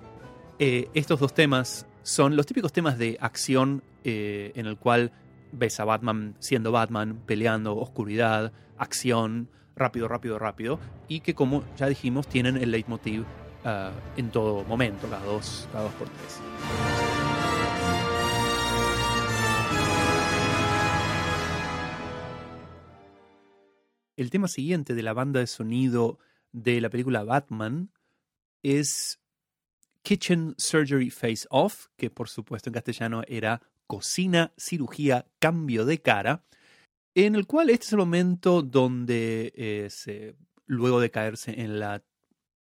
Eh, 0.61 0.89
estos 0.95 1.19
dos 1.19 1.35
temas 1.35 1.87
son 2.05 2.37
los 2.37 2.47
típicos 2.47 2.73
temas 2.73 2.99
de 2.99 3.19
acción 3.21 3.83
en 4.05 4.67
el 4.67 4.77
cual 4.77 5.13
ves 5.53 5.79
a 5.79 5.85
Batman 5.85 6.35
siendo 6.41 6.73
Batman, 6.73 7.23
peleando, 7.25 7.77
oscuridad, 7.77 8.53
acción, 8.77 9.49
rápido, 9.77 10.09
rápido, 10.09 10.39
rápido, 10.41 10.81
y 11.07 11.21
que 11.21 11.35
como 11.35 11.63
ya 11.77 11.87
dijimos 11.87 12.27
tienen 12.27 12.57
el 12.57 12.73
leitmotiv 12.73 13.25
en 14.17 14.31
todo 14.31 14.65
momento, 14.65 15.09
cada 15.09 15.25
dos, 15.25 15.69
cada 15.73 15.85
dos 15.85 15.93
por 15.95 16.09
tres. 16.09 16.92
El 24.17 24.31
tema 24.31 24.49
siguiente 24.49 24.95
de 24.95 25.03
la 25.03 25.15
banda 25.15 25.41
de 25.41 25.47
sonido 25.47 26.19
de 26.53 26.81
la 26.81 26.91
película 26.91 27.25
Batman 27.25 27.91
es 28.63 29.21
Kitchen 30.03 30.55
Surgery 30.59 31.11
Face 31.11 31.47
Off, 31.49 31.87
que 31.97 32.11
por 32.11 32.29
supuesto 32.29 32.69
en 32.69 32.75
castellano 32.75 33.23
era 33.27 33.63
Cocina, 33.87 34.53
Cirugía, 34.59 35.27
Cambio 35.39 35.87
de 35.87 36.03
Cara, 36.03 36.45
en 37.15 37.35
el 37.35 37.47
cual 37.47 37.71
este 37.71 37.87
es 37.87 37.93
el 37.93 37.99
momento 37.99 38.63
donde 38.63 39.53
eh, 39.57 40.35
luego 40.67 41.01
de 41.01 41.11
caerse 41.11 41.61
en 41.63 41.79
la, 41.79 42.03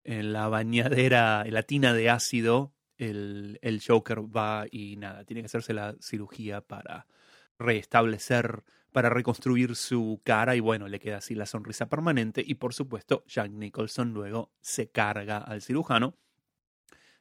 en 0.04 0.32
la 0.32 0.48
bañadera, 0.48 1.42
en 1.44 1.54
la 1.54 1.62
tina 1.64 1.92
de 1.92 2.10
ácido, 2.10 2.72
el, 2.96 3.58
el 3.60 3.82
Joker 3.84 4.20
va 4.20 4.66
y 4.70 4.96
nada, 4.96 5.24
tiene 5.24 5.42
que 5.42 5.46
hacerse 5.46 5.74
la 5.74 5.96
cirugía 6.00 6.60
para 6.60 7.06
restablecer 7.58 8.62
para 8.94 9.10
reconstruir 9.10 9.74
su 9.74 10.20
cara 10.22 10.54
y 10.54 10.60
bueno, 10.60 10.86
le 10.86 11.00
queda 11.00 11.16
así 11.16 11.34
la 11.34 11.46
sonrisa 11.46 11.88
permanente 11.88 12.44
y 12.46 12.54
por 12.54 12.74
supuesto 12.74 13.24
Jack 13.26 13.50
Nicholson 13.50 14.14
luego 14.14 14.52
se 14.60 14.88
carga 14.88 15.38
al 15.38 15.62
cirujano. 15.62 16.16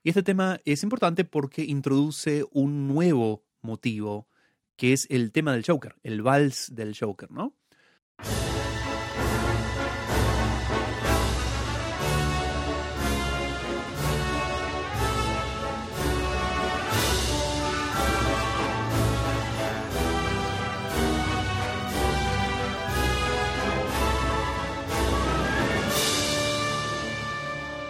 Y 0.04 0.10
este 0.10 0.22
tema 0.22 0.60
es 0.66 0.84
importante 0.84 1.26
porque 1.26 1.64
introduce 1.64 2.46
un 2.52 2.88
nuevo 2.88 3.48
motivo 3.62 4.28
que 4.76 4.94
es 4.94 5.08
el 5.10 5.32
tema 5.32 5.52
del 5.52 5.66
Joker, 5.66 5.96
el 6.04 6.22
vals 6.22 6.76
del 6.76 6.96
Joker, 6.96 7.32
¿no? 7.32 7.56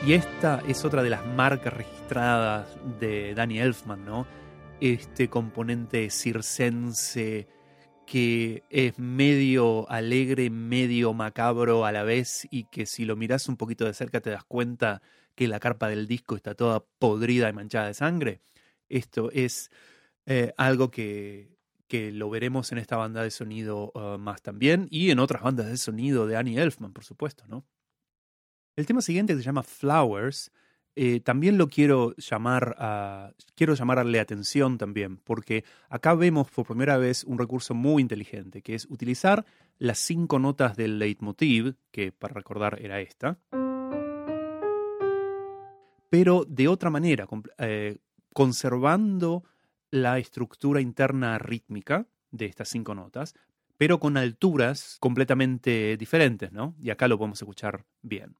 Y 0.05 0.15
esta 0.15 0.61
es 0.67 0.83
otra 0.83 1.01
de 1.01 1.09
las 1.09 1.25
marcas 1.25 1.73
registradas 1.73 2.67
de 2.99 3.33
Danny 3.35 3.59
Elfman, 3.59 4.03
¿no? 4.03 4.27
Este 4.81 5.29
componente 5.29 6.09
circense 6.09 7.47
que 8.05 8.63
es 8.69 8.99
medio 8.99 9.89
alegre, 9.89 10.49
medio 10.49 11.13
macabro 11.13 11.85
a 11.85 11.93
la 11.93 12.03
vez 12.03 12.45
y 12.51 12.65
que 12.65 12.85
si 12.85 13.05
lo 13.05 13.15
miras 13.15 13.47
un 13.47 13.55
poquito 13.55 13.85
de 13.85 13.93
cerca 13.93 14.19
te 14.19 14.29
das 14.29 14.43
cuenta 14.43 15.01
que 15.35 15.47
la 15.47 15.61
carpa 15.61 15.87
del 15.87 16.05
disco 16.05 16.35
está 16.35 16.53
toda 16.53 16.83
podrida 16.99 17.47
y 17.47 17.53
manchada 17.53 17.87
de 17.87 17.93
sangre. 17.93 18.41
Esto 18.89 19.31
es 19.31 19.71
eh, 20.25 20.53
algo 20.57 20.91
que, 20.91 21.55
que, 21.87 22.11
lo 22.11 22.29
veremos 22.29 22.73
en 22.73 22.77
esta 22.77 22.97
banda 22.97 23.23
de 23.23 23.31
sonido 23.31 23.93
uh, 23.95 24.17
más 24.17 24.41
también 24.41 24.89
y 24.91 25.11
en 25.11 25.19
otras 25.19 25.43
bandas 25.43 25.67
de 25.67 25.77
sonido 25.77 26.27
de 26.27 26.33
Danny 26.33 26.57
Elfman, 26.57 26.91
por 26.91 27.05
supuesto, 27.05 27.45
¿no? 27.47 27.65
El 28.75 28.87
tema 28.87 29.01
siguiente 29.01 29.33
que 29.33 29.39
se 29.39 29.45
llama 29.45 29.61
Flowers, 29.61 30.51
eh, 30.95 31.19
también 31.19 31.59
lo 31.59 31.67
quiero 31.67 32.15
llamar 32.15 32.75
a, 32.79 33.31
quiero 33.55 33.75
llamarle 33.75 34.19
atención 34.19 34.79
también, 34.79 35.17
porque 35.17 35.63
acá 35.89 36.15
vemos 36.15 36.49
por 36.49 36.65
primera 36.65 36.97
vez 36.97 37.23
un 37.23 37.37
recurso 37.37 37.75
muy 37.75 38.01
inteligente, 38.01 38.63
que 38.63 38.73
es 38.73 38.87
utilizar 38.89 39.45
las 39.77 39.99
cinco 39.99 40.39
notas 40.39 40.75
del 40.75 40.97
leitmotiv, 40.97 41.75
que 41.91 42.11
para 42.11 42.33
recordar 42.33 42.79
era 42.81 42.99
esta, 42.99 43.37
pero 46.09 46.43
de 46.47 46.67
otra 46.67 46.89
manera, 46.89 47.27
eh, 47.59 47.97
conservando 48.33 49.43
la 49.91 50.17
estructura 50.17 50.81
interna 50.81 51.37
rítmica 51.37 52.07
de 52.31 52.47
estas 52.47 52.69
cinco 52.69 52.95
notas, 52.95 53.35
pero 53.77 53.99
con 53.99 54.17
alturas 54.17 54.97
completamente 54.99 55.95
diferentes, 55.97 56.51
¿no? 56.51 56.75
Y 56.79 56.89
acá 56.89 57.07
lo 57.07 57.19
podemos 57.19 57.39
escuchar 57.39 57.85
bien. 58.01 58.35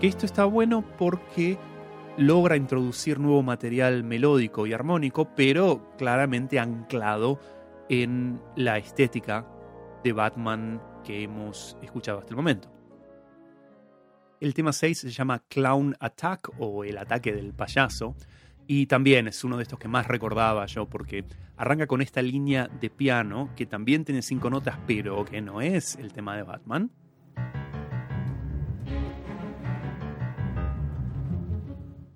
Que 0.00 0.08
esto 0.08 0.26
está 0.26 0.44
bueno 0.44 0.84
porque 0.98 1.58
logra 2.18 2.56
introducir 2.56 3.18
nuevo 3.18 3.42
material 3.42 4.04
melódico 4.04 4.66
y 4.66 4.74
armónico, 4.74 5.34
pero 5.34 5.90
claramente 5.96 6.58
anclado 6.58 7.40
en 7.88 8.40
la 8.56 8.76
estética 8.76 9.46
de 10.04 10.12
Batman 10.12 10.82
que 11.02 11.22
hemos 11.22 11.78
escuchado 11.82 12.18
hasta 12.18 12.30
el 12.30 12.36
momento. 12.36 12.75
El 14.38 14.52
tema 14.52 14.72
6 14.72 14.98
se 14.98 15.10
llama 15.10 15.42
Clown 15.48 15.96
Attack 15.98 16.50
o 16.58 16.84
el 16.84 16.98
ataque 16.98 17.32
del 17.32 17.54
payaso. 17.54 18.14
Y 18.66 18.86
también 18.86 19.28
es 19.28 19.44
uno 19.44 19.56
de 19.56 19.62
estos 19.62 19.78
que 19.78 19.88
más 19.88 20.06
recordaba 20.06 20.66
yo 20.66 20.86
porque 20.86 21.24
arranca 21.56 21.86
con 21.86 22.02
esta 22.02 22.20
línea 22.20 22.68
de 22.68 22.90
piano 22.90 23.50
que 23.56 23.64
también 23.64 24.04
tiene 24.04 24.20
cinco 24.20 24.50
notas 24.50 24.78
pero 24.86 25.24
que 25.24 25.40
no 25.40 25.62
es 25.62 25.96
el 25.96 26.12
tema 26.12 26.36
de 26.36 26.42
Batman. 26.42 26.90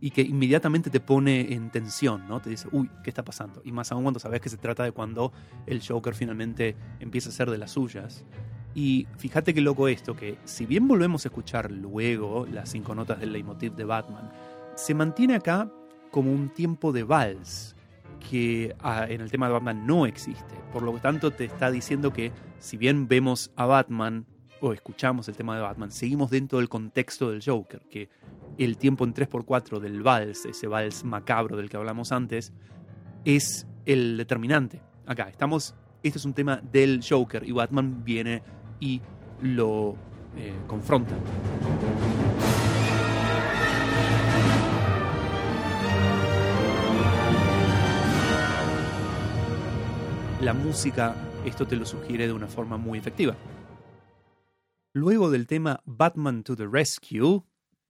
Y 0.02 0.10
que 0.10 0.22
inmediatamente 0.22 0.90
te 0.90 1.00
pone 1.00 1.54
en 1.54 1.70
tensión, 1.70 2.26
¿no? 2.26 2.40
Te 2.40 2.50
dice, 2.50 2.68
uy, 2.72 2.90
¿qué 3.02 3.10
está 3.10 3.22
pasando? 3.22 3.62
Y 3.64 3.72
más 3.72 3.92
aún 3.92 4.02
cuando 4.02 4.20
sabes 4.20 4.40
que 4.40 4.48
se 4.48 4.56
trata 4.56 4.82
de 4.82 4.92
cuando 4.92 5.32
el 5.66 5.82
Joker 5.86 6.14
finalmente 6.14 6.76
empieza 7.00 7.30
a 7.30 7.32
ser 7.32 7.50
de 7.50 7.58
las 7.58 7.72
suyas. 7.72 8.24
Y 8.74 9.06
fíjate 9.16 9.52
qué 9.52 9.60
loco 9.60 9.88
esto, 9.88 10.14
que 10.14 10.38
si 10.44 10.66
bien 10.66 10.86
volvemos 10.86 11.24
a 11.24 11.28
escuchar 11.28 11.70
luego 11.70 12.46
las 12.46 12.70
cinco 12.70 12.94
notas 12.94 13.18
del 13.18 13.32
leitmotiv 13.32 13.74
de 13.74 13.84
Batman, 13.84 14.30
se 14.76 14.94
mantiene 14.94 15.34
acá 15.34 15.70
como 16.10 16.32
un 16.32 16.50
tiempo 16.50 16.92
de 16.92 17.02
vals 17.02 17.74
que 18.28 18.74
ah, 18.80 19.06
en 19.08 19.20
el 19.20 19.30
tema 19.30 19.46
de 19.46 19.54
Batman 19.54 19.86
no 19.86 20.06
existe. 20.06 20.54
Por 20.72 20.82
lo 20.82 20.92
tanto, 20.98 21.30
te 21.30 21.44
está 21.44 21.70
diciendo 21.70 22.12
que 22.12 22.32
si 22.58 22.76
bien 22.76 23.08
vemos 23.08 23.50
a 23.56 23.66
Batman 23.66 24.26
o 24.60 24.72
escuchamos 24.72 25.28
el 25.28 25.36
tema 25.36 25.56
de 25.56 25.62
Batman, 25.62 25.90
seguimos 25.90 26.30
dentro 26.30 26.58
del 26.58 26.68
contexto 26.68 27.30
del 27.30 27.42
Joker, 27.44 27.80
que 27.90 28.08
el 28.58 28.76
tiempo 28.76 29.04
en 29.04 29.14
3x4 29.14 29.80
del 29.80 30.02
vals, 30.02 30.44
ese 30.44 30.66
vals 30.66 31.02
macabro 31.02 31.56
del 31.56 31.70
que 31.70 31.76
hablamos 31.76 32.12
antes, 32.12 32.52
es 33.24 33.66
el 33.86 34.16
determinante. 34.16 34.82
Acá 35.06 35.28
estamos, 35.28 35.74
este 36.02 36.18
es 36.18 36.24
un 36.24 36.34
tema 36.34 36.60
del 36.70 37.00
Joker 37.08 37.42
y 37.46 37.52
Batman 37.52 38.04
viene 38.04 38.42
y 38.80 39.00
lo 39.42 39.94
eh, 40.36 40.54
confronta. 40.66 41.14
La 50.40 50.54
música 50.54 51.14
esto 51.44 51.66
te 51.66 51.76
lo 51.76 51.86
sugiere 51.86 52.26
de 52.26 52.32
una 52.32 52.48
forma 52.48 52.76
muy 52.76 52.98
efectiva. 52.98 53.36
Luego 54.92 55.30
del 55.30 55.46
tema 55.46 55.80
Batman 55.84 56.42
to 56.42 56.56
the 56.56 56.66
Rescue, 56.66 57.42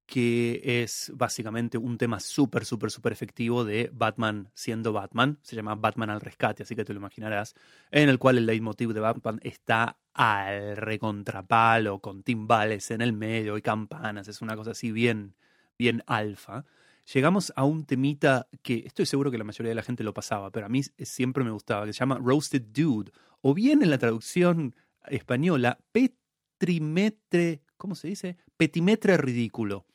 que 0.06 0.60
es 0.64 1.10
básicamente 1.14 1.78
un 1.78 1.96
tema 1.96 2.20
súper, 2.20 2.64
súper, 2.64 2.90
súper 2.90 3.12
efectivo 3.12 3.64
de 3.64 3.90
Batman 3.92 4.50
siendo 4.54 4.92
Batman. 4.92 5.38
Se 5.42 5.56
llama 5.56 5.74
Batman 5.74 6.10
al 6.10 6.20
rescate, 6.20 6.62
así 6.62 6.76
que 6.76 6.84
te 6.84 6.92
lo 6.92 7.00
imaginarás. 7.00 7.54
En 7.90 8.08
el 8.08 8.18
cual 8.18 8.38
el 8.38 8.46
leitmotiv 8.46 8.92
de 8.92 9.00
Batman 9.00 9.40
está 9.42 9.98
al 10.20 10.76
recontrapalo, 10.76 12.00
con 12.00 12.22
timbales 12.22 12.90
en 12.90 13.00
el 13.00 13.14
medio 13.14 13.56
y 13.56 13.62
campanas. 13.62 14.28
Es 14.28 14.42
una 14.42 14.54
cosa 14.54 14.72
así 14.72 14.92
bien, 14.92 15.34
bien 15.78 16.02
alfa. 16.06 16.66
Llegamos 17.14 17.54
a 17.56 17.64
un 17.64 17.86
temita 17.86 18.46
que 18.62 18.82
estoy 18.86 19.06
seguro 19.06 19.30
que 19.30 19.38
la 19.38 19.44
mayoría 19.44 19.70
de 19.70 19.76
la 19.76 19.82
gente 19.82 20.04
lo 20.04 20.12
pasaba, 20.12 20.50
pero 20.50 20.66
a 20.66 20.68
mí 20.68 20.82
siempre 20.82 21.42
me 21.42 21.50
gustaba, 21.50 21.86
que 21.86 21.94
se 21.94 22.00
llama 22.00 22.18
Roasted 22.22 22.60
Dude. 22.60 23.12
O 23.40 23.54
bien 23.54 23.82
en 23.82 23.88
la 23.88 23.96
traducción 23.96 24.76
española, 25.06 25.78
petrimetre, 25.90 27.62
¿cómo 27.78 27.94
se 27.94 28.08
dice? 28.08 28.36
Petimetre 28.58 29.16
ridículo. 29.16 29.86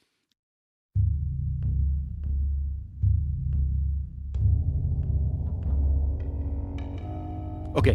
Ok, 7.75 7.89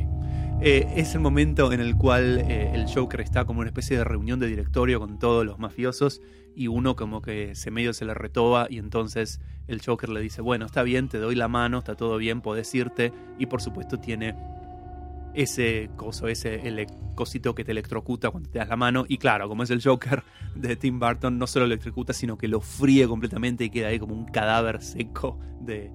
eh, 0.62 0.86
es 0.94 1.14
el 1.14 1.20
momento 1.20 1.72
en 1.72 1.80
el 1.80 1.96
cual 1.96 2.38
eh, 2.46 2.72
el 2.74 2.86
Joker 2.86 3.22
está 3.22 3.46
como 3.46 3.60
una 3.60 3.70
especie 3.70 3.96
de 3.96 4.04
reunión 4.04 4.38
de 4.40 4.46
directorio 4.46 5.00
con 5.00 5.18
todos 5.18 5.46
los 5.46 5.58
mafiosos 5.58 6.20
y 6.54 6.66
uno 6.66 6.96
como 6.96 7.22
que 7.22 7.54
se 7.54 7.70
medio 7.70 7.94
se 7.94 8.04
le 8.04 8.12
retoba 8.12 8.66
y 8.68 8.76
entonces 8.76 9.40
el 9.68 9.80
Joker 9.80 10.10
le 10.10 10.20
dice, 10.20 10.42
bueno, 10.42 10.66
está 10.66 10.82
bien, 10.82 11.08
te 11.08 11.16
doy 11.16 11.34
la 11.34 11.48
mano, 11.48 11.78
está 11.78 11.94
todo 11.94 12.18
bien, 12.18 12.42
podés 12.42 12.74
irte 12.74 13.10
y 13.38 13.46
por 13.46 13.62
supuesto 13.62 14.00
tiene 14.00 14.36
ese 15.32 15.88
coso, 15.96 16.28
ese 16.28 16.60
cosito 17.14 17.54
que 17.54 17.64
te 17.64 17.70
electrocuta 17.70 18.30
cuando 18.30 18.50
te 18.50 18.58
das 18.58 18.68
la 18.68 18.76
mano 18.76 19.06
y 19.08 19.16
claro, 19.16 19.48
como 19.48 19.62
es 19.62 19.70
el 19.70 19.82
Joker 19.82 20.22
de 20.54 20.76
Tim 20.76 21.00
Burton, 21.00 21.38
no 21.38 21.46
solo 21.46 21.66
lo 21.66 21.72
electrocuta, 21.72 22.12
sino 22.12 22.36
que 22.36 22.48
lo 22.48 22.60
fríe 22.60 23.08
completamente 23.08 23.64
y 23.64 23.70
queda 23.70 23.88
ahí 23.88 23.98
como 23.98 24.14
un 24.14 24.26
cadáver 24.26 24.82
seco 24.82 25.38
de 25.62 25.90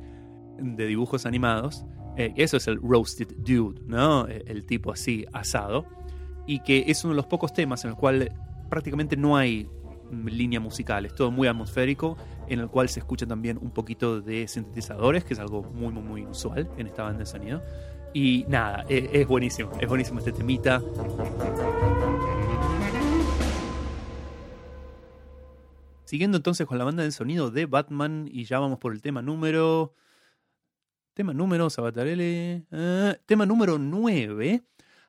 dibujos 0.88 1.28
animados. 1.28 1.86
Eh, 2.18 2.34
eso 2.38 2.58
es 2.58 2.68
el 2.68 2.80
roasted 2.82 3.36
dude, 3.38 3.82
¿no? 3.86 4.28
Eh, 4.28 4.44
el 4.48 4.66
tipo 4.66 4.92
así 4.92 5.26
asado. 5.34 5.86
Y 6.48 6.60
que 6.60 6.86
es 6.88 7.04
uno 7.04 7.14
de 7.14 7.18
los 7.18 7.26
pocos 7.26 7.54
temas 7.54 7.84
en 7.84 7.92
el 7.92 7.96
cual 7.96 8.32
prácticamente 8.70 9.18
no 9.18 9.36
hay 9.36 9.68
línea 10.12 10.60
musical, 10.60 11.06
es 11.06 11.16
todo 11.16 11.32
muy 11.32 11.48
atmosférico, 11.48 12.16
en 12.48 12.60
el 12.60 12.68
cual 12.68 12.90
se 12.90 13.00
escucha 13.00 13.26
también 13.26 13.58
un 13.60 13.72
poquito 13.72 14.22
de 14.22 14.48
sintetizadores, 14.48 15.24
que 15.24 15.34
es 15.34 15.40
algo 15.40 15.64
muy, 15.64 15.92
muy, 15.92 16.04
muy 16.04 16.26
usual 16.26 16.70
en 16.78 16.88
esta 16.88 17.04
banda 17.04 17.20
de 17.20 17.26
sonido. 17.26 17.64
Y 18.14 18.46
nada, 18.48 18.86
es, 18.88 19.10
es 19.12 19.28
buenísimo, 19.28 19.72
es 19.80 19.90
buenísimo 19.90 20.20
este 20.20 20.32
temita. 20.32 20.82
Siguiendo 26.06 26.38
entonces 26.38 26.68
con 26.68 26.78
la 26.78 26.86
banda 26.86 27.04
de 27.04 27.12
sonido 27.12 27.50
de 27.50 27.66
Batman, 27.66 28.30
y 28.32 28.46
ya 28.46 28.60
vamos 28.60 28.78
por 28.78 28.94
el 28.94 29.02
tema 29.02 29.22
número 29.24 29.94
Tema 31.16 31.34
número, 31.34 31.70
Sabatarelli. 31.70 32.66
Eh, 32.70 33.16
tema 33.26 33.46
número 33.46 33.80
9. 33.80 34.62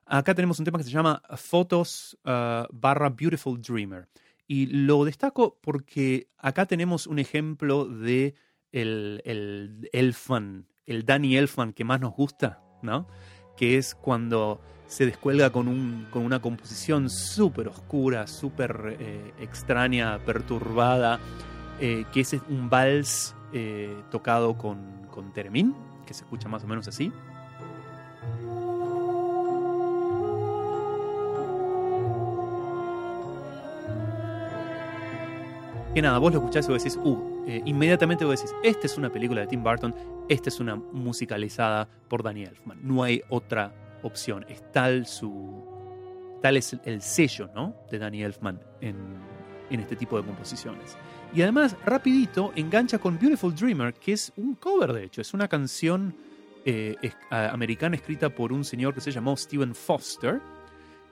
Acá 0.05 0.37
tenemos 0.37 0.57
un 0.61 0.65
tema 0.65 0.79
que 0.79 0.85
se 0.85 0.91
llama 0.91 1.21
Fotos 1.37 2.17
eh, 2.25 2.65
barra 2.71 3.11
Beautiful 3.11 3.61
Dreamer. 3.61 4.07
Y 4.47 4.67
lo 4.67 5.05
destaco 5.05 5.59
porque 5.61 6.29
acá 6.39 6.67
tenemos 6.67 7.09
un 7.09 7.19
ejemplo 7.19 7.87
de 7.87 8.37
el, 8.71 9.21
el 9.25 9.91
Elfan, 9.93 10.69
el 10.87 11.05
Danny 11.05 11.37
Elfan 11.37 11.73
que 11.73 11.83
más 11.83 12.01
nos 12.01 12.15
gusta, 12.15 12.63
¿no? 12.83 13.09
Que 13.57 13.77
es 13.77 13.97
cuando 13.97 14.61
se 14.87 15.07
descuelga 15.07 15.51
con, 15.51 15.67
un, 15.67 16.07
con 16.13 16.23
una 16.23 16.41
composición 16.41 17.11
súper 17.11 17.67
oscura, 17.67 18.29
súper 18.29 18.97
eh, 19.01 19.33
extraña, 19.41 20.21
perturbada, 20.25 21.19
que 21.81 22.21
es 22.21 22.33
un 22.49 22.71
vals 22.71 23.35
tocado 24.11 24.57
con, 24.57 25.07
con 25.11 25.33
Teremín, 25.33 25.75
que 26.07 26.15
se 26.15 26.25
escucha 26.25 26.49
más 26.49 26.65
o 26.65 26.67
menos 26.67 26.89
así. 26.89 27.13
Que 35.95 36.03
nada, 36.03 36.19
vos 36.19 36.33
lo 36.33 36.41
escuchás 36.41 36.69
y 36.69 36.73
vos 36.73 36.85
decís, 36.85 36.99
uh, 37.03 37.45
eh, 37.47 37.63
inmediatamente 37.65 38.25
vos 38.25 38.39
decís, 38.39 38.55
esta 38.63 38.87
es 38.87 38.99
una 38.99 39.11
película 39.11 39.41
de 39.41 39.47
Tim 39.47 39.63
Burton, 39.63 39.95
esta 40.29 40.51
es 40.51 40.61
una 40.61 40.77
musicalizada 40.77 41.89
por 42.09 42.23
Danny 42.23 42.45
Elfman. 42.45 42.79
No 42.83 43.03
hay 43.03 43.23
otra 43.31 43.73
opción. 44.03 44.45
Es 44.49 44.71
tal 44.73 45.07
su. 45.07 45.65
tal 46.43 46.57
es 46.57 46.77
el 46.85 47.01
sello, 47.03 47.49
¿no? 47.55 47.75
De 47.91 47.99
Danny 47.99 48.23
Elfman 48.23 48.61
en, 48.81 48.97
en 49.71 49.81
este 49.81 49.97
tipo 49.97 50.17
de 50.17 50.25
composiciones. 50.25 50.97
Y 51.37 51.43
además, 51.43 51.77
rapidito, 51.85 52.51
engancha 52.57 52.97
con 52.97 53.19
Beautiful 53.19 53.55
Dreamer, 53.55 53.93
que 53.93 54.15
es 54.15 54.33
un 54.39 54.55
cover, 54.55 54.95
de 54.95 55.05
hecho. 55.05 55.21
Es 55.21 55.35
una 55.35 55.47
canción 55.49 56.17
eh, 56.65 56.97
americana 57.29 57.95
escrita 57.95 58.31
por 58.31 58.55
un 58.55 58.65
señor 58.65 58.95
que 58.95 59.03
se 59.03 59.13
llamó 59.13 59.37
Stephen 59.37 59.75
Foster, 59.75 60.41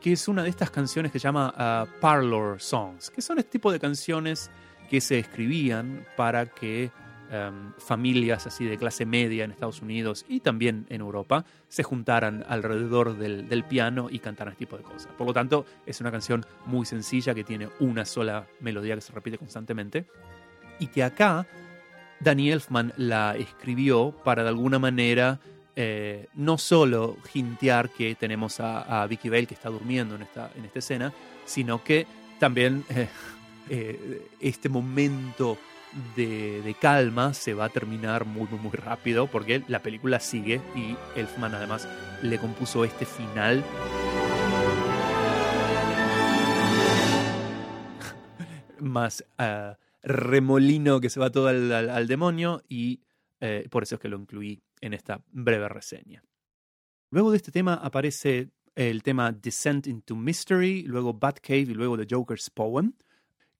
que 0.00 0.12
es 0.12 0.26
una 0.26 0.42
de 0.42 0.48
estas 0.48 0.70
canciones 0.70 1.12
que 1.12 1.18
se 1.18 1.24
llama 1.24 1.52
ah, 1.54 1.86
Parlor 2.00 2.58
Songs, 2.58 3.10
que 3.10 3.20
son 3.20 3.38
este 3.38 3.50
tipo 3.50 3.70
de 3.70 3.78
canciones 3.78 4.50
que 4.88 5.02
se 5.02 5.18
escribían 5.18 6.06
para 6.16 6.46
que 6.46 6.90
Em, 7.30 7.72
familias 7.78 8.46
así 8.46 8.66
de 8.66 8.76
clase 8.76 9.06
media 9.06 9.44
en 9.44 9.50
Estados 9.50 9.80
Unidos 9.80 10.26
y 10.28 10.40
también 10.40 10.86
en 10.90 11.00
Europa 11.00 11.46
se 11.68 11.82
juntaran 11.82 12.44
alrededor 12.48 13.16
del, 13.16 13.64
piano 13.64 14.08
y 14.10 14.18
cantaran 14.18 14.52
este 14.52 14.66
tipo 14.66 14.76
de 14.76 14.82
cosas. 14.82 15.10
Por 15.16 15.26
lo 15.26 15.32
tanto, 15.32 15.64
es 15.86 16.00
una 16.02 16.12
canción 16.12 16.44
muy 16.66 16.84
sencilla 16.84 17.34
que 17.34 17.42
tiene 17.42 17.70
una 17.80 18.04
sola 18.04 18.46
melodía 18.60 18.94
que 18.94 19.00
se 19.00 19.12
repite 19.12 19.38
constantemente 19.38 20.04
y 20.78 20.88
que 20.88 21.02
acá 21.02 21.46
Danny 22.20 22.52
Elfman 22.52 22.92
la 22.98 23.34
escribió 23.36 24.12
para 24.22 24.42
de 24.42 24.50
alguna 24.50 24.78
manera 24.78 25.40
eh, 25.76 26.28
no 26.34 26.58
solo 26.58 27.16
hintear 27.32 27.88
que 27.88 28.14
tenemos 28.16 28.60
a, 28.60 29.06
Vicky 29.08 29.30
Bale 29.30 29.46
que 29.46 29.54
está 29.54 29.70
durmiendo 29.70 30.14
en 30.14 30.22
esta, 30.22 30.50
en 30.54 30.66
esta 30.66 30.78
escena, 30.78 31.12
sino 31.46 31.82
que 31.82 32.06
también 32.38 32.84
eh, 32.90 33.08
eh, 33.70 34.28
este 34.40 34.68
momento 34.68 35.58
de, 36.16 36.76
calma 36.80 37.34
se 37.34 37.54
va 37.54 37.66
a 37.66 37.68
terminar 37.68 38.24
muy, 38.24 38.46
muy, 38.48 38.58
muy 38.58 38.72
rápido 38.72 39.26
porque 39.26 39.62
la 39.68 39.82
película 39.82 40.20
sigue 40.20 40.60
y 40.74 40.96
Elfman 41.18 41.54
además 41.54 41.88
le 42.22 42.38
compuso 42.38 42.84
este 42.84 43.06
final. 43.06 43.64
más 48.80 49.24
ah, 49.38 49.78
remolino 50.02 51.00
que 51.00 51.10
se 51.10 51.20
va 51.20 51.30
todo 51.30 51.48
al, 51.48 52.06
demonio 52.06 52.62
y 52.68 53.00
eh, 53.40 53.66
por 53.70 53.82
eso 53.82 53.96
es 53.96 54.00
que 54.00 54.08
lo 54.08 54.18
incluí 54.18 54.62
en 54.80 54.94
esta 54.94 55.22
breve 55.30 55.68
reseña. 55.68 56.22
Luego 57.10 57.30
de 57.30 57.36
este 57.38 57.52
tema 57.52 57.74
aparece 57.74 58.50
el 58.74 59.02
tema 59.02 59.30
Descent 59.32 59.86
into 59.86 60.16
Mystery, 60.16 60.82
luego 60.82 61.14
Batcave 61.14 61.60
y 61.60 61.74
luego 61.74 61.96
The 61.96 62.12
Joker's 62.12 62.50
Poem 62.50 62.92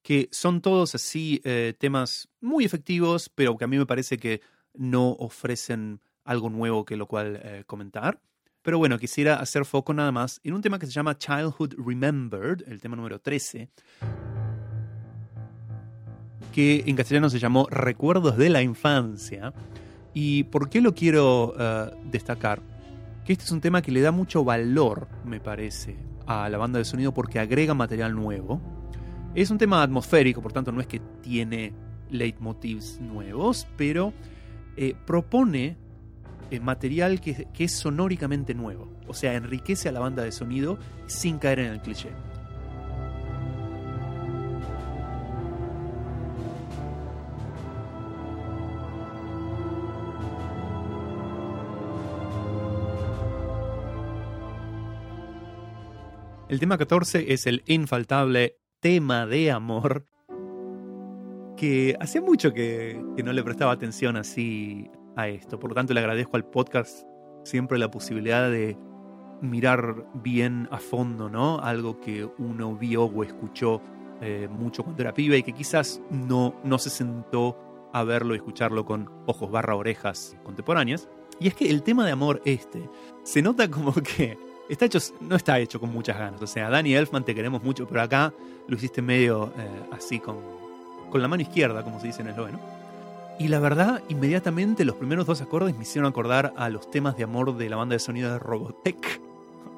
que 0.05 0.29
son 0.31 0.61
todos 0.61 0.95
así 0.95 1.41
eh, 1.45 1.75
temas 1.79 2.29
muy 2.43 2.67
efectivos, 2.67 3.31
pero 3.35 3.57
que 3.57 3.65
a 3.65 3.67
mí 3.67 3.79
me 3.79 3.87
parece 3.87 4.19
que 4.19 4.43
no 4.75 5.13
ofrecen 5.13 5.99
algo 6.25 6.51
nuevo 6.51 6.85
que 6.85 6.97
lo 6.97 7.07
cual 7.07 7.41
eh, 7.43 7.65
comentar. 7.67 8.21
Pero 8.61 8.77
bueno, 8.77 8.99
quisiera 8.99 9.37
hacer 9.37 9.65
foco 9.65 9.95
nada 9.95 10.13
más 10.13 10.41
en 10.45 10.53
un 10.53 10.61
tema 10.61 10.79
que 10.79 10.85
se 10.85 10.93
llama 10.93 11.17
Childhood 11.17 11.77
Remembered, 11.79 12.69
el 12.69 12.83
tema 12.83 12.97
número 12.97 13.19
13, 13.19 13.71
que 16.53 16.85
en 16.87 16.97
castellano 16.97 17.31
se 17.31 17.39
llamó 17.39 17.67
Recuerdos 17.71 18.37
de 18.37 18.51
la 18.51 18.61
Infancia. 18.61 19.55
¿Y 20.13 20.45
por 20.45 20.69
qué 20.69 20.83
lo 20.83 20.95
quiero 20.95 21.55
eh, 21.59 21.91
destacar? 22.11 22.61
Que 23.25 23.33
este 23.33 23.47
es 23.47 23.51
un 23.53 23.63
tema 23.63 23.81
que 23.81 23.91
le 23.91 24.03
da 24.03 24.13
mucho 24.13 24.45
valor, 24.45 25.09
me 25.25 25.41
parece, 25.41 25.97
a 26.27 26.47
la 26.51 26.59
banda 26.59 26.79
de 26.79 26.85
sonido 26.85 27.15
porque 27.15 27.39
agrega 27.39 27.73
material 27.73 28.15
nuevo 28.15 28.84
es 29.35 29.51
un 29.51 29.59
tema 29.59 29.83
atmosférico, 29.83 30.41
por 30.41 30.53
tanto 30.53 30.73
no 30.73 30.81
es 30.81 30.87
que 30.87 31.01
tiene 31.23 31.73
leitmotivs 32.11 33.01
nuevos, 33.01 33.67
pero 33.77 34.13
eh, 34.77 34.95
propone 35.07 35.77
eh, 36.51 36.61
material 36.61 37.21
que, 37.21 37.49
que, 37.53 37.65
es 37.65 37.73
sonóricamente 37.73 38.55
nuevo. 38.55 38.89
O 39.09 39.15
sea, 39.15 39.35
enriquece 39.35 39.89
a 39.89 39.93
la 39.93 40.01
banda 40.01 40.23
de 40.23 40.33
sonido 40.33 40.79
sin 41.07 41.39
caer 41.39 41.61
en 41.61 41.73
el 41.73 41.81
cliché. 41.81 42.11
El 56.49 56.61
tema 56.61 56.79
14 56.79 57.33
es 57.33 57.47
el 57.47 57.65
infaltable 57.67 58.59
tema 58.85 59.25
de 59.25 59.51
amor 59.51 60.05
que 61.57 61.97
hacía 62.01 62.21
mucho 62.21 62.53
que, 62.53 63.03
no 63.25 63.33
le 63.33 63.43
prestaba 63.43 63.73
atención 63.73 64.19
así 64.19 64.91
a 65.17 65.27
esto. 65.27 65.59
Por 65.59 65.71
lo 65.71 65.75
tanto, 65.75 65.95
le 65.95 66.01
agradezco 66.01 66.37
al 66.37 66.45
podcast 66.45 67.07
siempre 67.45 67.79
la 67.79 67.91
posibilidad 67.91 68.51
de 68.51 68.77
mirar 69.41 70.05
bien 70.13 70.69
a 70.71 70.77
fondo, 70.77 71.31
¿no? 71.31 71.61
Algo 71.61 71.99
que 71.99 72.29
uno 72.37 72.77
vio 72.77 73.05
o 73.05 73.25
escuchó 73.25 73.81
eh, 74.21 74.49
mucho 74.51 74.85
cuando 74.85 75.01
era 75.01 75.15
pibe 75.15 75.39
y 75.39 75.43
que 75.43 75.55
quizás 75.55 76.03
no, 76.11 76.55
no 76.63 76.79
se 76.79 76.91
sentó 76.91 77.59
a 77.91 78.05
verlo 78.05 78.35
y 78.35 78.37
escucharlo 78.37 78.85
con 78.85 79.11
ojos 79.25 79.51
barra 79.51 79.77
orejas 79.77 80.37
contemporáneas. 80.45 81.09
Y 81.41 81.49
es 81.49 81.55
que 81.55 81.71
el 81.71 81.83
tema 81.83 82.05
de 82.05 82.13
amor 82.13 82.43
este 82.45 82.91
se 83.23 83.41
nota 83.41 83.71
como 83.71 83.95
que 83.95 84.37
está 84.69 84.87
hecho, 84.87 84.99
no 85.21 85.37
está 85.37 85.59
hecho 85.59 85.81
con 85.81 85.93
muchas 85.93 86.19
ganas. 86.19 86.41
O 86.43 86.47
sea, 86.47 86.71
Danny 86.71 86.95
Elfman 86.95 87.25
te 87.25 87.35
queremos 87.35 87.63
mucho, 87.63 87.87
pero 87.87 88.03
acá 88.03 88.33
lo 88.67 88.77
hiciste 88.77 89.03
medio 89.03 89.53
eh, 89.59 89.89
así 89.93 90.21
con, 90.21 90.39
con 91.11 91.21
la 91.23 91.29
mano 91.29 91.43
izquierda, 91.43 91.83
como 91.83 92.01
se 92.01 92.09
dice 92.09 92.23
en 92.23 92.29
esloveno. 92.29 92.61
Y 93.39 93.49
la 93.49 93.59
verdad, 93.59 94.03
inmediatamente 94.09 94.85
los 94.85 94.97
primeros 94.97 95.27
dos 95.27 95.41
acordes 95.41 95.77
me 95.77 95.83
hicieron 95.83 96.09
acordar 96.09 96.53
a 96.57 96.69
los 96.69 96.91
temas 96.91 97.17
de 97.17 97.25
amor 97.25 97.57
de 97.57 97.69
la 97.69 97.77
banda 97.77 97.95
de 97.95 97.99
sonido 97.99 98.33
de 98.33 98.39
Robotech. 98.39 99.21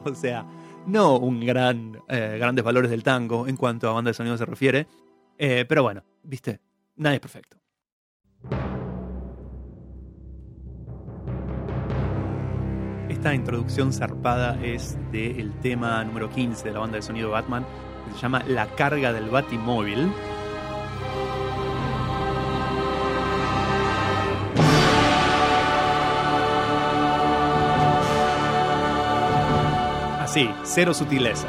O 0.04 0.14
sea, 0.14 0.46
no 0.86 1.16
un 1.18 1.44
gran, 1.44 1.98
eh, 2.08 2.36
grandes 2.38 2.64
valores 2.64 2.92
del 2.92 3.02
tango 3.02 3.48
en 3.48 3.56
cuanto 3.56 3.88
a 3.88 3.92
banda 3.92 4.10
de 4.10 4.14
sonido 4.14 4.38
se 4.38 4.44
refiere. 4.46 4.86
Eh, 5.36 5.64
pero 5.68 5.82
bueno, 5.82 6.04
viste, 6.22 6.60
nadie 6.94 7.16
es 7.16 7.20
perfecto. 7.20 7.56
Esta 13.16 13.32
introducción 13.32 13.94
zarpada 13.94 14.62
es 14.62 14.94
del 15.10 15.50
tema 15.62 16.04
número 16.04 16.30
15 16.30 16.64
de 16.64 16.70
la 16.70 16.80
banda 16.80 16.96
de 16.96 17.02
sonido 17.02 17.30
Batman, 17.30 17.64
que 18.04 18.12
se 18.12 18.18
llama 18.20 18.44
La 18.46 18.66
carga 18.66 19.10
del 19.10 19.30
Batimóvil. 19.30 20.12
Así, 30.20 30.50
cero 30.64 30.92
sutileza. 30.92 31.48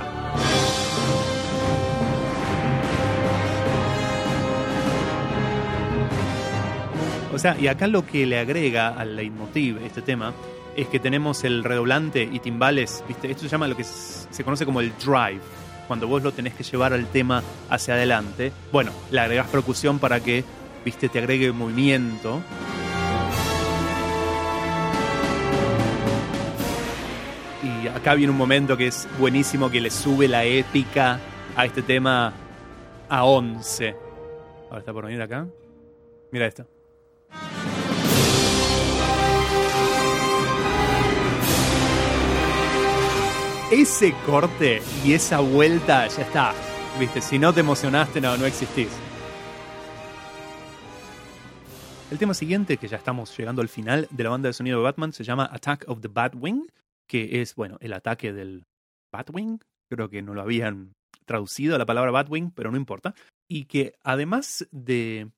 O 7.33 7.37
sea, 7.37 7.57
y 7.59 7.67
acá 7.67 7.87
lo 7.87 8.05
que 8.05 8.25
le 8.25 8.39
agrega 8.39 8.87
al 8.87 9.17
leitmotiv 9.17 9.79
este 9.85 10.01
tema 10.01 10.33
es 10.77 10.87
que 10.87 10.99
tenemos 10.99 11.43
el 11.43 11.63
redoblante 11.63 12.21
y 12.31 12.39
timbales, 12.39 13.03
¿viste? 13.07 13.29
Esto 13.29 13.43
se 13.43 13.49
llama 13.49 13.67
lo 13.67 13.75
que 13.75 13.83
se 13.83 14.43
conoce 14.43 14.63
como 14.63 14.79
el 14.79 14.93
drive, 14.97 15.41
cuando 15.87 16.07
vos 16.07 16.21
lo 16.21 16.31
tenés 16.31 16.53
que 16.53 16.63
llevar 16.63 16.93
al 16.93 17.07
tema 17.07 17.43
hacia 17.67 17.95
adelante. 17.95 18.51
Bueno, 18.71 18.91
le 19.09 19.19
agregás 19.19 19.47
percusión 19.47 19.97
para 19.97 20.19
que, 20.19 20.45
¿viste? 20.85 21.09
Te 21.09 21.17
agregue 21.17 21.51
movimiento. 21.51 22.41
Y 27.63 27.87
acá 27.87 28.13
viene 28.13 28.31
un 28.31 28.37
momento 28.37 28.77
que 28.77 28.87
es 28.87 29.07
buenísimo, 29.19 29.71
que 29.71 29.81
le 29.81 29.89
sube 29.89 30.27
la 30.27 30.45
épica 30.45 31.19
a 31.55 31.65
este 31.65 31.81
tema 31.81 32.33
a 33.09 33.23
11. 33.25 33.95
Ahora 34.65 34.79
está 34.79 34.93
por 34.93 35.05
venir 35.05 35.23
acá. 35.23 35.47
Mira 36.31 36.45
esto. 36.45 36.76
Ese 43.71 44.13
corte 44.25 44.81
y 45.03 45.13
esa 45.13 45.39
vuelta 45.41 46.07
ya 46.07 46.21
está. 46.21 46.53
Viste, 46.99 47.21
si 47.21 47.37
no 47.37 47.53
te 47.53 47.59
emocionaste, 47.59 48.21
no, 48.21 48.37
no 48.37 48.45
existís. 48.45 48.87
El 52.09 52.17
tema 52.17 52.33
siguiente, 52.33 52.77
que 52.77 52.87
ya 52.87 52.95
estamos 52.95 53.37
llegando 53.37 53.61
al 53.61 53.67
final 53.67 54.07
de 54.09 54.23
la 54.23 54.29
banda 54.29 54.47
de 54.47 54.53
sonido 54.53 54.77
de 54.77 54.85
Batman, 54.85 55.11
se 55.11 55.25
llama 55.25 55.49
Attack 55.51 55.83
of 55.89 55.99
the 55.99 56.07
Batwing, 56.07 56.65
que 57.09 57.41
es, 57.41 57.55
bueno, 57.55 57.77
el 57.81 57.91
ataque 57.91 58.31
del 58.31 58.63
Batwing. 59.11 59.59
Creo 59.91 60.09
que 60.09 60.21
no 60.21 60.33
lo 60.33 60.41
habían 60.41 60.93
traducido 61.25 61.75
a 61.75 61.77
la 61.77 61.85
palabra 61.85 62.11
Batwing, 62.11 62.51
pero 62.51 62.71
no 62.71 62.77
importa. 62.77 63.13
Y 63.49 63.65
que 63.65 63.95
además 64.01 64.65
de, 64.71 65.29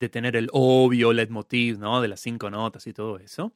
de 0.00 0.08
tener 0.08 0.34
el 0.34 0.48
obvio 0.52 1.12
leitmotiv, 1.12 1.78
¿no? 1.78 2.00
De 2.00 2.08
las 2.08 2.20
cinco 2.20 2.50
notas 2.50 2.88
y 2.88 2.92
todo 2.92 3.18
eso, 3.18 3.52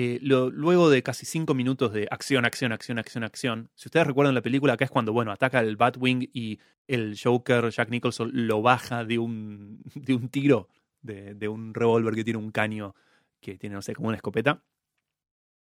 eh, 0.00 0.20
luego 0.22 0.90
de 0.90 1.02
casi 1.02 1.26
cinco 1.26 1.54
minutos 1.54 1.92
de 1.92 2.06
acción, 2.08 2.44
acción, 2.44 2.70
acción, 2.70 3.00
acción, 3.00 3.24
acción, 3.24 3.70
si 3.74 3.88
ustedes 3.88 4.06
recuerdan 4.06 4.32
la 4.32 4.42
película, 4.42 4.74
acá 4.74 4.84
es 4.84 4.92
cuando, 4.92 5.12
bueno, 5.12 5.32
ataca 5.32 5.58
el 5.58 5.76
Batwing 5.76 6.30
y 6.32 6.60
el 6.86 7.18
Joker, 7.20 7.68
Jack 7.70 7.90
Nicholson, 7.90 8.30
lo 8.32 8.62
baja 8.62 9.04
de 9.04 9.18
un, 9.18 9.82
de 9.96 10.14
un 10.14 10.28
tiro, 10.28 10.68
de, 11.02 11.34
de 11.34 11.48
un 11.48 11.74
revólver 11.74 12.14
que 12.14 12.22
tiene 12.22 12.38
un 12.38 12.52
caño 12.52 12.94
que 13.40 13.58
tiene, 13.58 13.74
no 13.74 13.82
sé, 13.82 13.92
como 13.92 14.06
una 14.06 14.18
escopeta. 14.18 14.62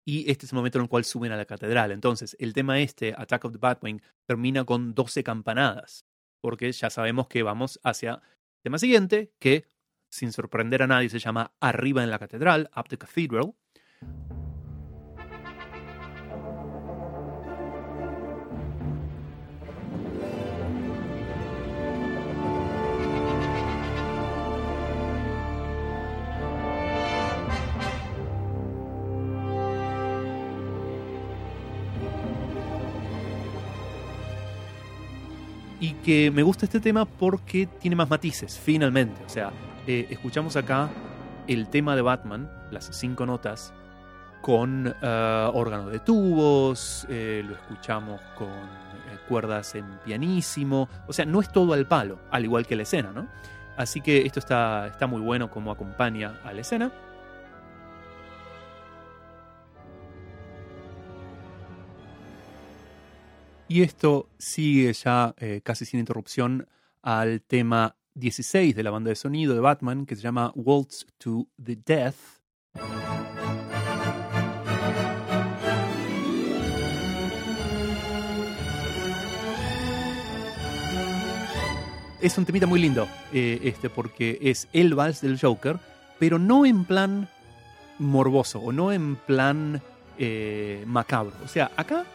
Y 0.03 0.29
este 0.29 0.45
es 0.45 0.51
el 0.51 0.57
momento 0.57 0.79
en 0.79 0.83
el 0.83 0.89
cual 0.89 1.05
suben 1.05 1.31
a 1.31 1.37
la 1.37 1.45
catedral. 1.45 1.93
Entonces, 1.93 2.35
el 2.37 2.51
tema 2.51 2.81
este, 2.81 3.13
Attack 3.17 3.45
of 3.45 3.53
the 3.53 3.57
Batwing, 3.57 4.01
termina 4.27 4.65
con 4.65 4.93
12 4.93 5.23
campanadas, 5.23 6.05
porque 6.41 6.69
ya 6.73 6.89
sabemos 6.89 7.29
que 7.29 7.41
vamos 7.41 7.79
hacia 7.85 8.15
el 8.15 8.63
tema 8.63 8.79
siguiente, 8.79 9.31
que, 9.39 9.65
sin 10.09 10.33
sorprender 10.33 10.83
a 10.83 10.87
nadie, 10.87 11.07
se 11.07 11.19
llama 11.19 11.53
Arriba 11.61 12.03
en 12.03 12.09
la 12.09 12.19
catedral, 12.19 12.69
Up 12.75 12.89
the 12.89 12.97
Cathedral 12.97 13.55
y 35.79 35.93
que 35.93 36.31
me 36.31 36.43
gusta 36.43 36.65
este 36.65 36.79
tema 36.79 37.05
porque 37.05 37.67
tiene 37.79 37.95
más 37.95 38.09
matices, 38.09 38.59
finalmente. 38.59 39.21
O 39.25 39.29
sea, 39.29 39.51
eh, 39.87 40.07
escuchamos 40.09 40.55
acá 40.55 40.89
el 41.47 41.67
tema 41.67 41.95
de 41.95 42.01
Batman, 42.01 42.49
las 42.71 42.89
cinco 42.91 43.25
notas, 43.25 43.73
con 44.41 44.87
uh, 44.87 44.95
órgano 45.53 45.89
de 45.89 45.99
tubos, 45.99 47.07
eh, 47.09 47.43
lo 47.45 47.55
escuchamos 47.55 48.21
con 48.37 48.49
cuerdas 49.27 49.73
en 49.75 49.85
pianísimo, 50.05 50.87
o 51.07 51.13
sea, 51.13 51.25
no 51.25 51.41
es 51.41 51.51
todo 51.51 51.73
al 51.73 51.87
palo, 51.87 52.19
al 52.29 52.43
igual 52.43 52.67
que 52.67 52.75
la 52.75 52.83
escena, 52.83 53.11
¿no? 53.11 53.27
Así 53.77 54.01
que 54.01 54.25
esto 54.25 54.39
está, 54.39 54.87
está 54.87 55.07
muy 55.07 55.19
bueno 55.19 55.49
como 55.49 55.71
acompaña 55.71 56.39
a 56.43 56.53
la 56.53 56.61
escena. 56.61 56.91
Y 63.67 63.81
esto 63.81 64.29
sigue 64.37 64.93
ya 64.93 65.33
eh, 65.37 65.61
casi 65.63 65.85
sin 65.85 65.99
interrupción 65.99 66.67
al 67.01 67.41
tema 67.41 67.95
16 68.13 68.75
de 68.75 68.83
la 68.83 68.91
banda 68.91 69.09
de 69.09 69.15
sonido 69.15 69.55
de 69.55 69.59
Batman 69.59 70.05
que 70.05 70.15
se 70.15 70.21
llama 70.21 70.51
Waltz 70.55 71.07
to 71.17 71.47
the 71.63 71.75
Death. 71.75 72.15
Es 82.21 82.37
un 82.37 82.45
temita 82.45 82.65
muy 82.65 82.79
lindo, 82.79 83.07
eh, 83.33 83.59
este, 83.63 83.89
porque 83.89 84.39
es 84.41 84.67
el 84.73 84.95
vals 84.95 85.21
del 85.21 85.39
Joker, 85.39 85.79
pero 86.19 86.39
no 86.39 86.65
en 86.65 86.85
plan 86.85 87.27
morboso 87.99 88.59
o 88.59 88.71
no 88.71 88.91
en 88.91 89.15
plan 89.15 89.81
eh, 90.17 90.83
macabro. 90.87 91.35
O 91.43 91.47
sea, 91.47 91.71
acá 91.75 92.05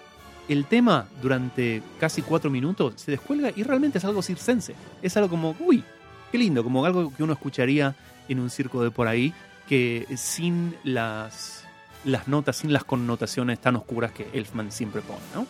el 0.53 0.67
tema 0.67 1.07
durante 1.23 1.81
casi 2.01 2.23
cuatro 2.23 2.51
minutos 2.51 2.95
se 2.97 3.13
descuelga 3.13 3.53
y 3.55 3.63
realmente 3.63 3.99
es 3.99 4.05
algo 4.05 4.21
circense. 4.21 4.75
Es 5.01 5.17
algo 5.17 5.31
como, 5.31 5.55
uy, 5.61 5.85
qué 6.33 6.39
lindo, 6.39 6.65
como 6.65 6.85
algo 6.85 7.15
que 7.15 7.23
uno 7.23 7.33
escucharía 7.33 7.95
en 8.29 8.41
un 8.41 8.51
circo 8.51 8.83
de 8.83 8.91
por 8.91 9.07
ahí, 9.07 9.33
que 9.69 10.07
sin 10.17 10.75
las, 10.83 11.65
las 12.05 12.27
notas, 12.27 12.57
sin 12.57 12.73
las 12.73 12.83
connotaciones 12.83 13.61
tan 13.61 13.77
oscuras 13.77 14.11
que 14.11 14.29
Elfman 14.33 14.73
siempre 14.73 15.03
pone, 15.03 15.21
¿no? 15.37 15.47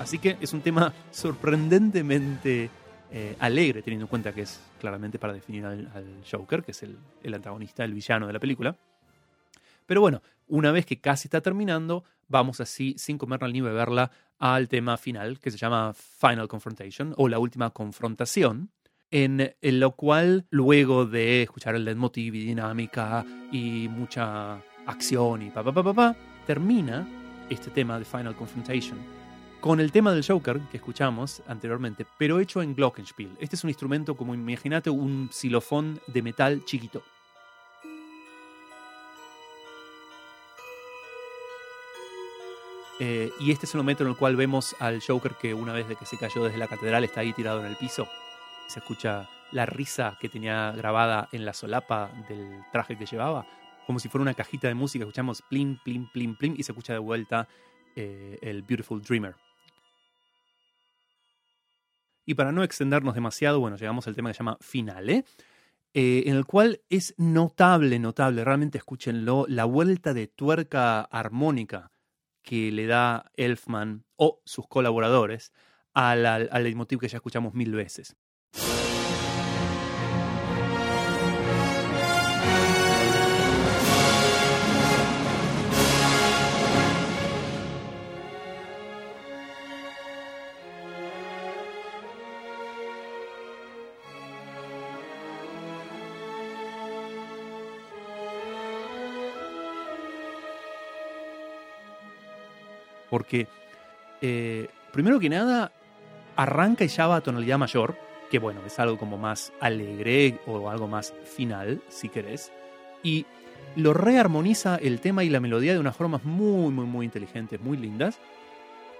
Así 0.00 0.18
que 0.18 0.36
es 0.40 0.52
un 0.52 0.62
tema 0.62 0.92
sorprendentemente 1.12 2.70
eh, 3.12 3.36
alegre, 3.40 3.82
teniendo 3.82 4.04
en 4.04 4.08
cuenta 4.08 4.32
que 4.32 4.42
es 4.42 4.60
claramente 4.78 5.18
para 5.18 5.32
definir 5.32 5.64
al, 5.64 5.88
Joker, 6.30 6.62
que 6.62 6.70
es 6.70 6.82
el, 6.82 6.96
el, 7.22 7.34
antagonista, 7.34 7.84
el 7.84 7.94
villano 7.94 8.26
de 8.26 8.32
la 8.32 8.38
película. 8.38 8.76
Pero 9.86 10.00
bueno, 10.00 10.22
una 10.46 10.70
vez 10.70 10.86
que 10.86 11.00
casi 11.00 11.26
está 11.26 11.40
terminando, 11.40 12.04
vamos 12.28 12.60
así, 12.60 12.94
sin 12.98 13.18
comerla 13.18 13.48
ni 13.48 13.60
beberla, 13.60 14.10
al 14.38 14.68
tema 14.68 14.96
final, 14.96 15.38
que 15.40 15.50
se 15.50 15.58
llama 15.58 15.92
Final 15.94 16.48
Confrontation, 16.48 17.14
o 17.16 17.28
la 17.28 17.38
última 17.38 17.70
confrontación, 17.70 18.70
en, 19.10 19.52
lo 19.62 19.90
cual, 19.92 20.46
luego 20.50 21.04
de 21.04 21.42
escuchar 21.42 21.74
el 21.74 21.84
leitmotiv 21.84 22.34
y 22.34 22.44
dinámica 22.44 23.24
y 23.50 23.88
mucha 23.88 24.62
acción 24.86 25.42
y 25.42 25.50
pa 25.50 25.62
pa 25.64 25.72
pa 25.72 25.82
pa, 25.82 25.94
pa 25.94 26.16
termina 26.46 27.06
este 27.50 27.70
tema 27.70 27.98
de 27.98 28.04
Final 28.04 28.36
Confrontation 28.36 29.19
con 29.60 29.78
el 29.78 29.92
tema 29.92 30.12
del 30.12 30.24
Joker 30.26 30.58
que 30.70 30.78
escuchamos 30.78 31.42
anteriormente, 31.46 32.06
pero 32.18 32.40
hecho 32.40 32.62
en 32.62 32.74
Glockenspiel. 32.74 33.36
Este 33.38 33.56
es 33.56 33.64
un 33.64 33.70
instrumento 33.70 34.16
como 34.16 34.34
imagínate 34.34 34.88
un 34.90 35.28
xilofón 35.30 36.00
de 36.06 36.22
metal 36.22 36.64
chiquito. 36.64 37.02
Eh, 42.98 43.30
y 43.40 43.50
este 43.50 43.64
es 43.64 43.74
el 43.74 43.78
momento 43.78 44.02
en 44.04 44.10
el 44.10 44.16
cual 44.16 44.36
vemos 44.36 44.76
al 44.78 45.00
Joker 45.02 45.34
que 45.40 45.54
una 45.54 45.72
vez 45.72 45.88
de 45.88 45.96
que 45.96 46.04
se 46.04 46.18
cayó 46.18 46.44
desde 46.44 46.58
la 46.58 46.66
catedral 46.66 47.04
está 47.04 47.20
ahí 47.20 47.32
tirado 47.32 47.60
en 47.60 47.66
el 47.66 47.76
piso. 47.76 48.08
Se 48.66 48.80
escucha 48.80 49.28
la 49.52 49.66
risa 49.66 50.16
que 50.20 50.28
tenía 50.28 50.72
grabada 50.72 51.28
en 51.32 51.44
la 51.44 51.54
solapa 51.54 52.10
del 52.28 52.62
traje 52.72 52.96
que 52.96 53.06
llevaba, 53.06 53.46
como 53.86 53.98
si 53.98 54.08
fuera 54.08 54.22
una 54.22 54.34
cajita 54.34 54.68
de 54.68 54.74
música. 54.74 55.04
Escuchamos 55.04 55.42
plim, 55.42 55.78
plim, 55.82 56.10
plim, 56.10 56.36
plim 56.36 56.54
y 56.56 56.62
se 56.62 56.72
escucha 56.72 56.92
de 56.92 56.98
vuelta 56.98 57.48
eh, 57.96 58.38
el 58.42 58.62
Beautiful 58.62 59.02
Dreamer. 59.02 59.34
Y 62.30 62.34
para 62.34 62.52
no 62.52 62.62
extendernos 62.62 63.16
demasiado, 63.16 63.58
bueno, 63.58 63.76
llegamos 63.76 64.06
al 64.06 64.14
tema 64.14 64.30
que 64.30 64.34
se 64.34 64.38
llama 64.38 64.56
Finale, 64.60 65.24
eh, 65.92 66.22
en 66.26 66.36
el 66.36 66.44
cual 66.44 66.80
es 66.88 67.12
notable, 67.18 67.98
notable, 67.98 68.44
realmente 68.44 68.78
escúchenlo, 68.78 69.46
la 69.48 69.64
vuelta 69.64 70.14
de 70.14 70.28
tuerca 70.28 71.00
armónica 71.00 71.90
que 72.44 72.70
le 72.70 72.86
da 72.86 73.32
Elfman 73.34 74.04
o 74.14 74.40
sus 74.44 74.68
colaboradores 74.68 75.52
al, 75.92 76.24
al, 76.24 76.48
al 76.52 76.62
leitmotiv 76.62 77.00
que 77.00 77.08
ya 77.08 77.16
escuchamos 77.16 77.52
mil 77.52 77.72
veces. 77.72 78.16
Porque 103.10 103.48
eh, 104.22 104.68
primero 104.92 105.20
que 105.20 105.28
nada 105.28 105.72
arranca 106.36 106.84
y 106.84 106.88
ya 106.88 107.06
va 107.06 107.16
a 107.16 107.20
tonalidad 107.20 107.58
mayor, 107.58 107.96
que 108.30 108.38
bueno, 108.38 108.60
es 108.64 108.78
algo 108.78 108.96
como 108.96 109.18
más 109.18 109.52
alegre 109.60 110.38
o 110.46 110.70
algo 110.70 110.88
más 110.88 111.12
final, 111.24 111.82
si 111.88 112.08
querés, 112.08 112.52
y 113.02 113.26
lo 113.76 113.92
rearmoniza 113.92 114.76
el 114.76 115.00
tema 115.00 115.24
y 115.24 115.28
la 115.28 115.40
melodía 115.40 115.72
de 115.72 115.78
unas 115.78 115.96
formas 115.96 116.24
muy, 116.24 116.72
muy, 116.72 116.86
muy 116.86 117.04
inteligentes, 117.04 117.60
muy 117.60 117.76
lindas, 117.76 118.18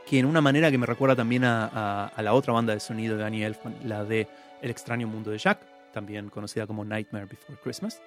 que 0.06 0.18
en 0.18 0.26
una 0.26 0.40
manera 0.40 0.70
que 0.70 0.78
me 0.78 0.86
recuerda 0.86 1.16
también 1.16 1.44
a, 1.44 2.12
la 2.16 2.34
otra 2.34 2.52
banda 2.52 2.74
de 2.74 2.80
sonido 2.80 3.16
de 3.16 3.22
Danny 3.22 3.44
Elfman, 3.44 3.76
la 3.84 4.04
de 4.04 4.28
El 4.62 4.70
extraño 4.70 5.06
mundo 5.06 5.30
de 5.30 5.38
Jack, 5.38 5.60
también 5.92 6.28
conocida 6.30 6.66
como 6.66 6.84
Nightmare 6.84 7.26
Before 7.26 7.58
Christmas. 7.62 8.00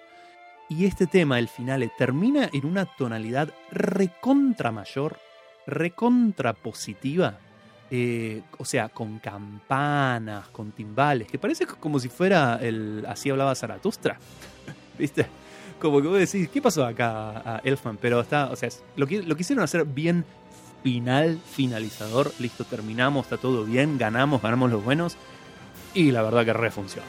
Y 0.69 0.85
este 0.85 1.07
tema, 1.07 1.39
el 1.39 1.49
final, 1.49 1.89
termina 1.97 2.49
en 2.51 2.65
una 2.65 2.85
tonalidad 2.85 3.49
recontra 3.71 4.71
mayor, 4.71 5.17
recontrapositiva, 5.67 7.37
eh, 7.91 8.41
o 8.57 8.65
sea, 8.65 8.89
con 8.89 9.19
campanas, 9.19 10.47
con 10.49 10.71
timbales, 10.71 11.27
que 11.27 11.37
parece 11.37 11.65
como 11.65 11.99
si 11.99 12.09
fuera 12.09 12.59
el 12.61 13.05
así 13.07 13.29
hablaba 13.29 13.55
Zaratustra, 13.55 14.17
¿viste? 14.97 15.27
Como 15.79 16.01
que 16.01 16.07
vos 16.07 16.17
decís, 16.19 16.49
¿qué 16.49 16.61
pasó 16.61 16.85
acá 16.85 17.57
a 17.57 17.61
Elfman? 17.63 17.97
Pero 17.97 18.21
está, 18.21 18.49
o 18.49 18.55
sea, 18.55 18.69
lo, 18.95 19.05
lo 19.05 19.35
quisieron 19.35 19.63
hacer 19.63 19.85
bien 19.85 20.25
final, 20.83 21.39
finalizador, 21.45 22.31
listo, 22.39 22.63
terminamos, 22.63 23.25
está 23.25 23.37
todo 23.37 23.63
bien, 23.65 23.97
ganamos, 23.97 24.41
ganamos 24.41 24.71
los 24.71 24.83
buenos, 24.83 25.17
y 25.93 26.11
la 26.11 26.21
verdad 26.21 26.45
que 26.45 26.53
re 26.53 26.71
funciona. 26.71 27.07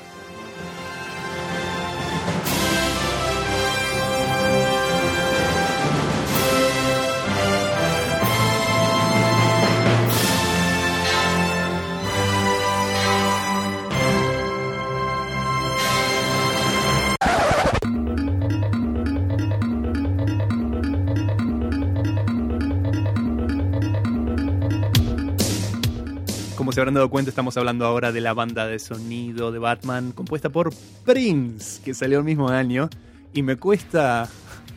Habrán 26.84 26.94
dado 26.96 27.08
cuenta, 27.08 27.30
estamos 27.30 27.56
hablando 27.56 27.86
ahora 27.86 28.12
de 28.12 28.20
la 28.20 28.34
banda 28.34 28.66
de 28.66 28.78
sonido 28.78 29.50
de 29.50 29.58
Batman 29.58 30.12
compuesta 30.12 30.50
por 30.50 30.70
Prince, 31.06 31.80
que 31.82 31.94
salió 31.94 32.18
el 32.18 32.24
mismo 32.24 32.50
año. 32.50 32.90
Y 33.32 33.40
me 33.40 33.56
cuesta 33.56 34.28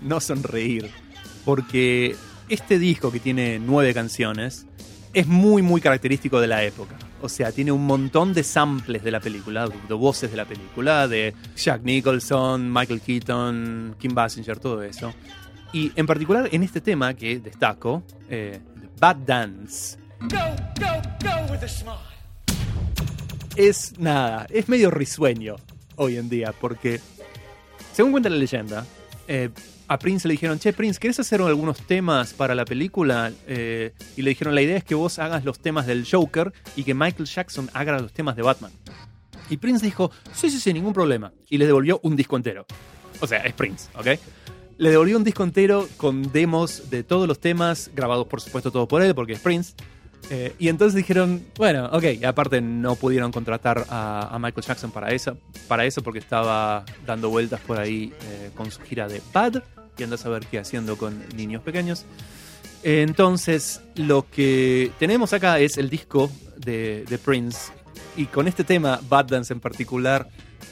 no 0.01 0.21
sonreír, 0.21 0.89
porque 1.43 2.15
este 2.47 2.79
disco 2.79 3.11
que 3.11 3.19
tiene 3.19 3.59
nueve 3.59 3.93
canciones 3.93 4.65
es 5.13 5.27
muy, 5.27 5.61
muy 5.61 5.81
característico 5.81 6.39
de 6.39 6.47
la 6.47 6.63
época. 6.63 6.95
O 7.21 7.27
sea, 7.27 7.51
tiene 7.51 7.73
un 7.73 7.85
montón 7.85 8.33
de 8.33 8.43
samples 8.43 9.03
de 9.03 9.11
la 9.11 9.19
película, 9.19 9.67
de 9.67 9.93
voces 9.93 10.31
de 10.31 10.37
la 10.37 10.45
película, 10.45 11.09
de 11.09 11.33
Jack 11.57 11.83
Nicholson, 11.83 12.71
Michael 12.71 13.01
Keaton, 13.01 13.95
Kim 13.99 14.13
Basinger, 14.13 14.59
todo 14.59 14.81
eso. 14.81 15.13
Y 15.73 15.91
en 15.97 16.05
particular 16.05 16.47
en 16.53 16.63
este 16.63 16.79
tema 16.79 17.13
que 17.15 17.39
destaco, 17.39 18.01
eh, 18.29 18.61
Bad 18.97 19.17
Dance, 19.25 20.06
es 23.57 23.97
nada, 23.97 24.47
es 24.49 24.69
medio 24.69 24.91
risueño 24.91 25.55
hoy 25.95 26.17
en 26.17 26.29
día, 26.29 26.53
porque 26.59 27.01
según 27.93 28.11
cuenta 28.11 28.29
la 28.29 28.37
leyenda, 28.37 28.85
eh, 29.27 29.49
a 29.87 29.97
Prince 29.97 30.27
le 30.27 30.33
dijeron, 30.33 30.59
che, 30.59 30.73
Prince, 30.73 30.99
¿querés 30.99 31.19
hacer 31.19 31.41
algunos 31.41 31.81
temas 31.81 32.33
para 32.33 32.53
la 32.53 32.65
película? 32.65 33.31
Eh, 33.47 33.93
y 34.15 34.21
le 34.21 34.29
dijeron, 34.29 34.53
la 34.53 34.61
idea 34.61 34.77
es 34.77 34.83
que 34.83 34.95
vos 34.95 35.17
hagas 35.17 35.43
los 35.43 35.59
temas 35.59 35.87
del 35.87 36.05
Joker 36.09 36.53
y 36.75 36.83
que 36.83 36.93
Michael 36.93 37.25
Jackson 37.25 37.69
haga 37.73 37.97
los 37.99 38.13
temas 38.13 38.35
de 38.35 38.43
Batman. 38.43 38.71
Y 39.49 39.57
Prince 39.57 39.83
dijo, 39.83 40.11
sí, 40.33 40.49
sí, 40.49 40.59
sí, 40.59 40.73
ningún 40.73 40.93
problema. 40.93 41.31
Y 41.49 41.57
le 41.57 41.65
devolvió 41.65 41.99
un 42.03 42.15
disco 42.15 42.35
entero. 42.35 42.65
O 43.21 43.27
sea, 43.27 43.39
es 43.39 43.53
Prince, 43.53 43.89
¿ok? 43.95 44.19
Le 44.77 44.89
devolvió 44.91 45.17
un 45.17 45.23
disco 45.23 45.43
entero 45.43 45.87
con 45.97 46.31
demos 46.31 46.91
de 46.91 47.03
todos 47.03 47.27
los 47.27 47.39
temas, 47.39 47.89
grabados 47.95 48.27
por 48.27 48.41
supuesto 48.41 48.71
todo 48.71 48.87
por 48.87 49.01
él, 49.01 49.15
porque 49.15 49.33
es 49.33 49.39
Prince. 49.39 49.73
Eh, 50.29 50.53
y 50.59 50.67
entonces 50.67 50.95
dijeron, 50.95 51.45
bueno, 51.55 51.85
ok, 51.91 52.23
aparte 52.25 52.59
no 52.59 52.95
pudieron 52.95 53.31
contratar 53.31 53.85
a, 53.89 54.37
Michael 54.41 54.65
Jackson 54.65 54.91
para 54.91 55.11
eso, 55.13 55.37
para 55.67 55.85
eso 55.85 56.01
porque 56.03 56.19
estaba 56.19 56.83
dando 57.05 57.29
vueltas 57.29 57.61
por 57.61 57.79
ahí 57.79 58.13
eh, 58.23 58.51
con 58.55 58.69
su 58.69 58.81
gira 58.81 59.07
de 59.07 59.21
Bad 59.33 59.63
y 59.97 60.03
anda 60.03 60.15
a 60.15 60.19
saber 60.19 60.45
qué 60.45 60.59
haciendo 60.59 60.97
con 60.97 61.23
niños 61.35 61.61
pequeños. 61.63 62.05
Entonces, 62.83 63.81
lo 63.95 64.29
que 64.29 64.91
tenemos 64.99 65.33
acá 65.33 65.59
es 65.59 65.77
el 65.77 65.89
disco 65.89 66.29
de, 66.57 67.05
de 67.07 67.17
Prince 67.17 67.71
y 68.15 68.25
con 68.25 68.47
este 68.47 68.63
tema, 68.63 68.99
Bad 69.07 69.25
Dance 69.25 69.53
en 69.53 69.59
particular, 69.59 70.27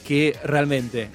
que 0.05 0.37
realmente 0.43 1.09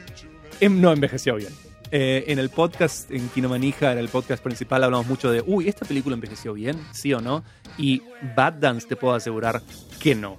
em, 0.61 0.81
no 0.81 0.93
envejeció 0.93 1.37
bien. 1.37 1.53
Eh, 1.92 2.24
en 2.29 2.38
el 2.38 2.50
podcast, 2.50 3.11
en 3.11 3.29
Kinomanija, 3.31 3.90
en 3.90 3.98
el 3.98 4.09
podcast 4.09 4.40
principal, 4.40 4.85
hablamos 4.85 5.09
mucho 5.09 5.29
de, 5.31 5.42
uy, 5.44 5.68
¿esta 5.68 5.85
película 5.85 6.14
envejeció 6.14 6.55
bien? 6.55 6.81
¿Sí 6.92 7.12
o 7.12 7.20
no? 7.20 7.42
Y 7.79 8.03
Bad 8.37 8.55
Dance 8.55 8.87
te 8.87 8.94
puedo 8.94 9.14
asegurar 9.14 9.61
que 9.98 10.14
no. 10.14 10.38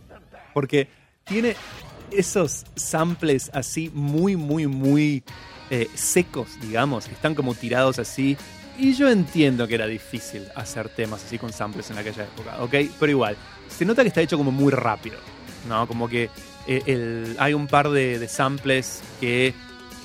Porque 0.54 0.88
tiene 1.26 1.58
esos 2.10 2.66
samples 2.76 3.52
así 3.54 3.92
muy, 3.94 4.38
muy, 4.38 4.68
muy 4.68 5.24
eh, 5.70 5.90
secos, 5.94 6.58
digamos, 6.62 7.08
que 7.08 7.16
están 7.16 7.36
como 7.36 7.54
tirados 7.54 8.00
así. 8.00 8.38
Y 8.78 8.94
yo 8.94 9.10
entiendo 9.10 9.68
que 9.68 9.76
era 9.76 9.88
difícil 9.88 10.48
hacer 10.56 10.88
temas 10.88 11.26
así 11.26 11.38
con 11.38 11.52
samples 11.52 11.92
en 11.92 11.98
aquella 11.98 12.24
época, 12.24 12.64
¿ok? 12.64 12.76
Pero 12.98 13.12
igual, 13.12 13.36
se 13.68 13.84
nota 13.84 14.04
que 14.04 14.08
está 14.08 14.22
hecho 14.22 14.38
como 14.38 14.52
muy 14.52 14.72
rápido, 14.72 15.18
¿no? 15.68 15.86
Como 15.86 16.08
que 16.08 16.30
eh, 16.66 17.36
hay 17.40 17.54
un 17.54 17.68
par 17.68 17.90
de 17.90 18.26
samples 18.30 19.04
que 19.20 19.54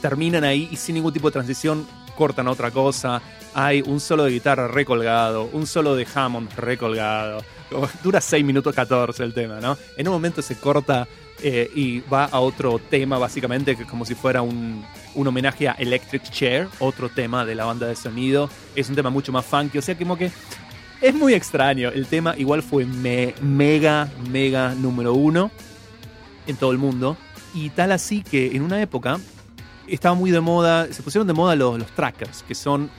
terminan 0.00 0.44
ahí 0.44 0.68
y 0.70 0.76
sin 0.76 0.94
ningún 0.94 1.12
tipo 1.12 1.28
de 1.28 1.32
transición 1.32 1.86
cortan 2.16 2.48
otra 2.48 2.70
cosa. 2.70 3.20
Hay 3.54 3.82
un 3.82 4.00
solo 4.00 4.24
de 4.24 4.32
guitarra 4.32 4.68
recolgado, 4.68 5.48
un 5.52 5.66
solo 5.66 5.94
de 5.94 6.06
Hammond 6.12 6.52
recolgado. 6.56 7.42
Dura 8.02 8.20
6 8.20 8.44
minutos 8.44 8.74
14 8.74 9.22
el 9.22 9.34
tema, 9.34 9.60
¿no? 9.60 9.76
En 9.96 10.08
un 10.08 10.14
momento 10.14 10.42
se 10.42 10.56
corta 10.56 11.06
eh, 11.42 11.70
y 11.74 12.00
va 12.00 12.24
a 12.24 12.40
otro 12.40 12.78
tema, 12.78 13.18
básicamente, 13.18 13.76
que 13.76 13.82
es 13.82 13.88
como 13.88 14.04
si 14.04 14.14
fuera 14.14 14.42
un, 14.42 14.84
un, 15.14 15.26
homenaje 15.26 15.68
a 15.68 15.72
Electric 15.72 16.22
Chair, 16.30 16.68
otro 16.78 17.08
tema 17.08 17.44
de 17.44 17.54
la 17.54 17.64
banda 17.64 17.86
de 17.86 17.96
sonido. 17.96 18.48
Es 18.74 18.88
un 18.88 18.94
tema 18.94 19.10
mucho 19.10 19.32
más 19.32 19.44
funky, 19.44 19.78
o 19.78 19.82
sea, 19.82 19.96
como 19.96 20.16
que 20.16 20.30
es 21.00 21.14
muy 21.14 21.34
extraño. 21.34 21.90
El 21.90 22.06
tema 22.06 22.34
igual 22.36 22.62
fue 22.62 22.84
mega, 22.86 24.08
mega 24.30 24.74
número 24.74 25.14
uno 25.14 25.50
en 26.46 26.56
todo 26.56 26.72
el 26.72 26.78
mundo. 26.78 27.16
Y 27.54 27.70
tal 27.70 27.92
así 27.92 28.22
que 28.22 28.54
en 28.54 28.62
una 28.62 28.80
época 28.80 29.18
estaba 29.94 30.14
muy 30.14 30.30
de 30.30 30.40
moda, 30.40 30.92
se 30.92 31.02
pusieron 31.02 31.26
de 31.26 31.32
moda 31.32 31.56
los, 31.56 31.78
los 31.78 31.90
trackers, 31.94 32.42
que 32.42 32.54
son 32.54 32.90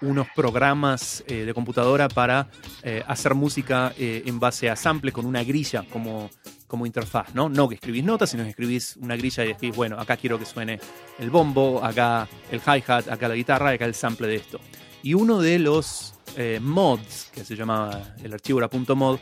unos 0.00 0.26
programas 0.34 1.24
eh, 1.26 1.44
de 1.44 1.54
computadora 1.54 2.08
para 2.08 2.48
eh, 2.82 3.02
hacer 3.06 3.34
música 3.34 3.94
eh, 3.98 4.22
en 4.26 4.38
base 4.38 4.68
a 4.68 4.76
sample 4.76 5.12
con 5.12 5.26
una 5.26 5.42
grilla 5.42 5.84
como, 5.90 6.30
como 6.66 6.86
interfaz, 6.86 7.34
¿no? 7.34 7.48
No 7.48 7.68
que 7.68 7.76
escribís 7.76 8.04
notas, 8.04 8.30
sino 8.30 8.42
que 8.44 8.50
escribís 8.50 8.96
una 8.96 9.16
grilla 9.16 9.44
y 9.44 9.48
decís, 9.48 9.74
bueno, 9.74 9.98
acá 9.98 10.16
quiero 10.16 10.38
que 10.38 10.44
suene 10.44 10.80
el 11.18 11.30
bombo, 11.30 11.82
acá 11.82 12.28
el 12.50 12.60
hi-hat, 12.60 13.08
acá 13.08 13.28
la 13.28 13.34
guitarra, 13.34 13.70
acá 13.70 13.84
el 13.84 13.94
sample 13.94 14.26
de 14.26 14.36
esto. 14.36 14.60
Y 15.02 15.14
uno 15.14 15.40
de 15.40 15.58
los 15.58 16.14
mods, 16.60 17.30
que 17.32 17.44
se 17.44 17.56
llamaba, 17.56 18.14
el 18.22 18.34
archivo 18.34 18.58
era 18.58 18.68
.mod, 18.94 19.18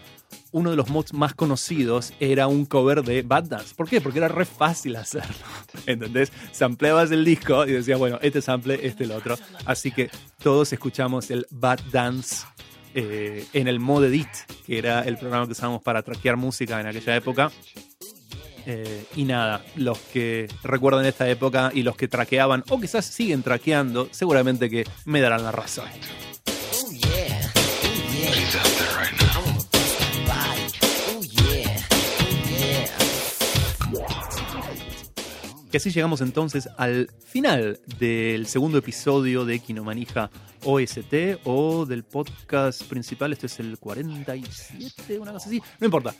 uno 0.55 0.71
de 0.71 0.77
los 0.77 0.89
mods 0.89 1.13
más 1.13 1.35
conocidos 1.35 2.13
era 2.21 2.47
un 2.47 2.65
cover 2.65 3.03
de 3.03 3.23
Bad 3.23 3.45
Dance. 3.45 3.75
¿Por 3.75 3.89
qué? 3.89 4.01
Porque 4.01 4.21
era 4.21 4.29
re 4.29 4.45
fácil 4.45 4.95
hacerlo. 4.95 5.35
¿Entendés? 5.87 6.33
Sampleabas 6.53 7.11
el 7.11 7.25
disco 7.25 7.67
y 7.67 7.73
decías, 7.73 7.99
bueno, 7.99 8.21
este 8.23 8.41
sample, 8.41 8.79
este 8.87 9.03
el 9.03 9.11
otro. 9.11 9.37
Así 9.67 9.91
que 9.91 10.11
todos 10.41 10.73
escuchamos 10.73 11.33
el 11.33 11.49
Bad 11.51 11.81
Dance 11.91 12.47
eh, 12.95 13.45
en 13.53 13.67
el 13.67 13.81
Mod 13.81 14.05
Edit, 14.05 14.29
que 14.65 14.79
era 14.79 15.01
el 15.01 15.19
programa 15.19 15.47
que 15.47 15.53
usábamos 15.53 15.83
para 15.83 16.03
traquear 16.03 16.37
música 16.37 16.81
en 16.81 16.87
aquella 16.87 17.17
época. 17.17 17.51
Eh, 18.65 19.07
y 19.17 19.25
nada, 19.25 19.61
los 19.75 19.99
que 19.99 20.47
recuerdan 20.63 21.05
esta 21.05 21.29
época 21.29 21.73
y 21.75 21.83
los 21.83 21.97
que 21.97 22.07
traqueaban 22.07 22.63
o 22.71 22.81
quizás 22.81 23.05
siguen 23.05 23.43
traqueando, 23.43 24.09
seguramente 24.13 24.71
que 24.71 24.85
me 25.05 25.21
darán 25.21 25.43
la 25.43 25.51
razón. 25.51 25.89
Y 35.75 35.77
así 35.77 35.91
llegamos 35.91 36.21
entonces 36.21 36.69
al 36.77 37.11
final 37.27 37.81
del 37.99 38.47
segundo 38.47 38.79
episodio 38.79 39.45
de 39.45 39.59
Kinomanija 39.59 40.31
OST 40.63 41.41
o 41.43 41.85
del 41.85 42.05
podcast 42.05 42.85
principal. 42.85 43.33
Este 43.33 43.47
es 43.47 43.59
el 43.59 43.77
47, 43.81 45.19
una 45.19 45.33
cosa 45.33 45.49
así. 45.49 45.61
No 45.81 45.87
importa. 45.87 46.15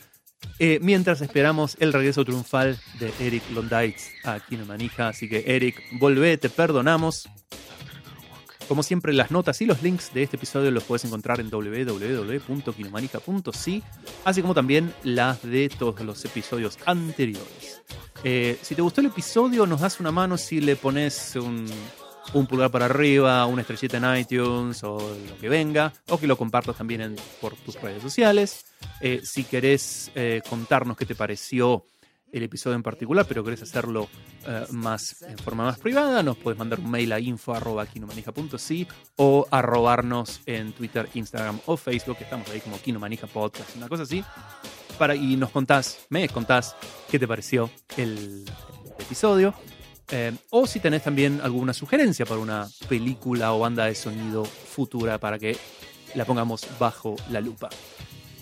Eh, 0.59 0.81
mientras 0.83 1.21
esperamos 1.21 1.77
el 1.79 1.93
regreso 1.93 2.25
triunfal 2.25 2.77
de 2.99 3.13
Eric 3.21 3.45
Londaitz 3.53 4.09
a 4.25 4.41
Kinomanija. 4.41 5.11
Así 5.11 5.29
que, 5.29 5.45
Eric, 5.47 5.81
volvé, 6.01 6.37
te 6.37 6.51
perdonamos. 6.51 7.29
Como 8.67 8.83
siempre, 8.83 9.13
las 9.13 9.31
notas 9.31 9.61
y 9.61 9.67
los 9.67 9.85
links 9.85 10.13
de 10.13 10.25
este 10.25 10.37
episodio 10.37 10.73
los 10.73 10.83
puedes 10.83 11.05
encontrar 11.05 11.39
en 11.39 11.49
www.kinomanija.si, 11.49 13.85
así 14.25 14.43
como 14.43 14.55
también 14.55 14.93
las 15.05 15.45
de 15.45 15.69
todos 15.69 16.01
los 16.01 16.25
episodios 16.25 16.77
anteriores. 16.87 17.85
Eh, 18.27 18.59
si 18.63 18.75
te 18.75 18.81
gustó 18.81 19.03
el 19.03 19.09
episodio, 19.09 19.67
nos 19.67 19.83
das 19.83 20.01
una 20.01 20.11
mano 20.11 20.39
si 20.39 20.59
le 20.59 20.77
pones 20.77 21.37
un, 21.37 21.67
pulgar 22.49 22.71
para 22.71 22.87
arriba, 22.87 23.45
una 23.45 23.61
estrellita 23.61 23.99
en 23.99 24.17
iTunes 24.19 24.83
o 24.83 24.97
lo 24.99 25.39
que 25.39 25.51
venga, 25.51 25.93
o 26.09 26.19
que 26.19 26.27
lo 26.27 26.39
compartas 26.39 26.77
también 26.77 27.17
por 27.39 27.55
tus 27.55 27.79
redes 27.83 28.03
sociales. 28.03 28.65
Eh, 29.03 29.21
si 29.23 29.45
querés 29.45 30.11
eh, 30.15 30.41
contarnos 30.49 30.97
qué 30.97 31.05
te 31.05 31.15
pareció 31.15 31.85
el 32.33 32.43
episodio 32.43 32.77
en 32.77 32.83
particular, 32.83 33.27
pero 33.29 33.45
querés 33.45 33.63
hacerlo 33.63 34.09
más 34.71 35.23
en 35.23 35.39
forma 35.39 35.65
más 35.65 35.79
privada, 35.79 36.23
nos 36.23 36.37
puedes 36.37 36.59
mandar 36.59 36.81
un 36.81 36.91
mail 36.91 37.13
a 37.13 37.21
info.kinomanija.si 37.21 38.89
o 39.17 39.47
arrobarnos 39.51 40.41
en 40.47 40.73
Twitter, 40.73 41.09
Instagram 41.15 41.61
o 41.67 41.77
Facebook, 41.77 42.17
estamos 42.21 42.49
ahí 42.51 42.61
como 42.61 42.81
Kinomanija 42.81 43.29
Podcast, 43.29 43.77
una 43.77 43.89
cosa 43.89 44.03
así 44.03 44.25
y 45.17 45.37
nos 45.37 45.51
contás, 45.51 46.07
me 46.09 46.29
contás 46.29 46.77
qué 47.11 47.19
te 47.19 47.27
pareció 47.27 47.71
el, 47.97 48.45
episodio. 48.99 49.55
Eh, 50.11 50.33
o 50.51 50.67
si 50.67 50.81
tenés 50.81 51.03
también 51.03 51.41
alguna 51.43 51.73
sugerencia 51.73 52.27
para 52.27 52.41
una 52.41 52.69
película 52.89 53.53
o 53.53 53.59
banda 53.59 53.87
de 53.87 53.95
sonido 53.95 54.45
futura 54.45 55.19
para 55.19 55.39
que 55.39 55.57
la 56.15 56.25
pongamos 56.25 56.67
bajo 56.79 57.17
la 57.31 57.41
lupa. 57.41 57.69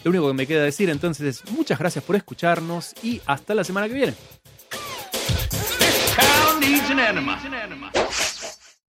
Lo 0.05 0.11
único 0.11 0.29
que 0.29 0.35
me 0.35 0.47
queda 0.47 0.65
decir 0.65 0.91
entonces 0.91 1.43
es 1.43 1.51
muchas 1.53 1.79
gracias 1.79 2.05
por 2.05 2.17
escucharnos 2.17 2.95
y 3.03 3.21
hasta 3.27 3.55
la 3.55 3.65
semana 3.65 3.89
que 3.89 3.95
viene. 3.95 4.15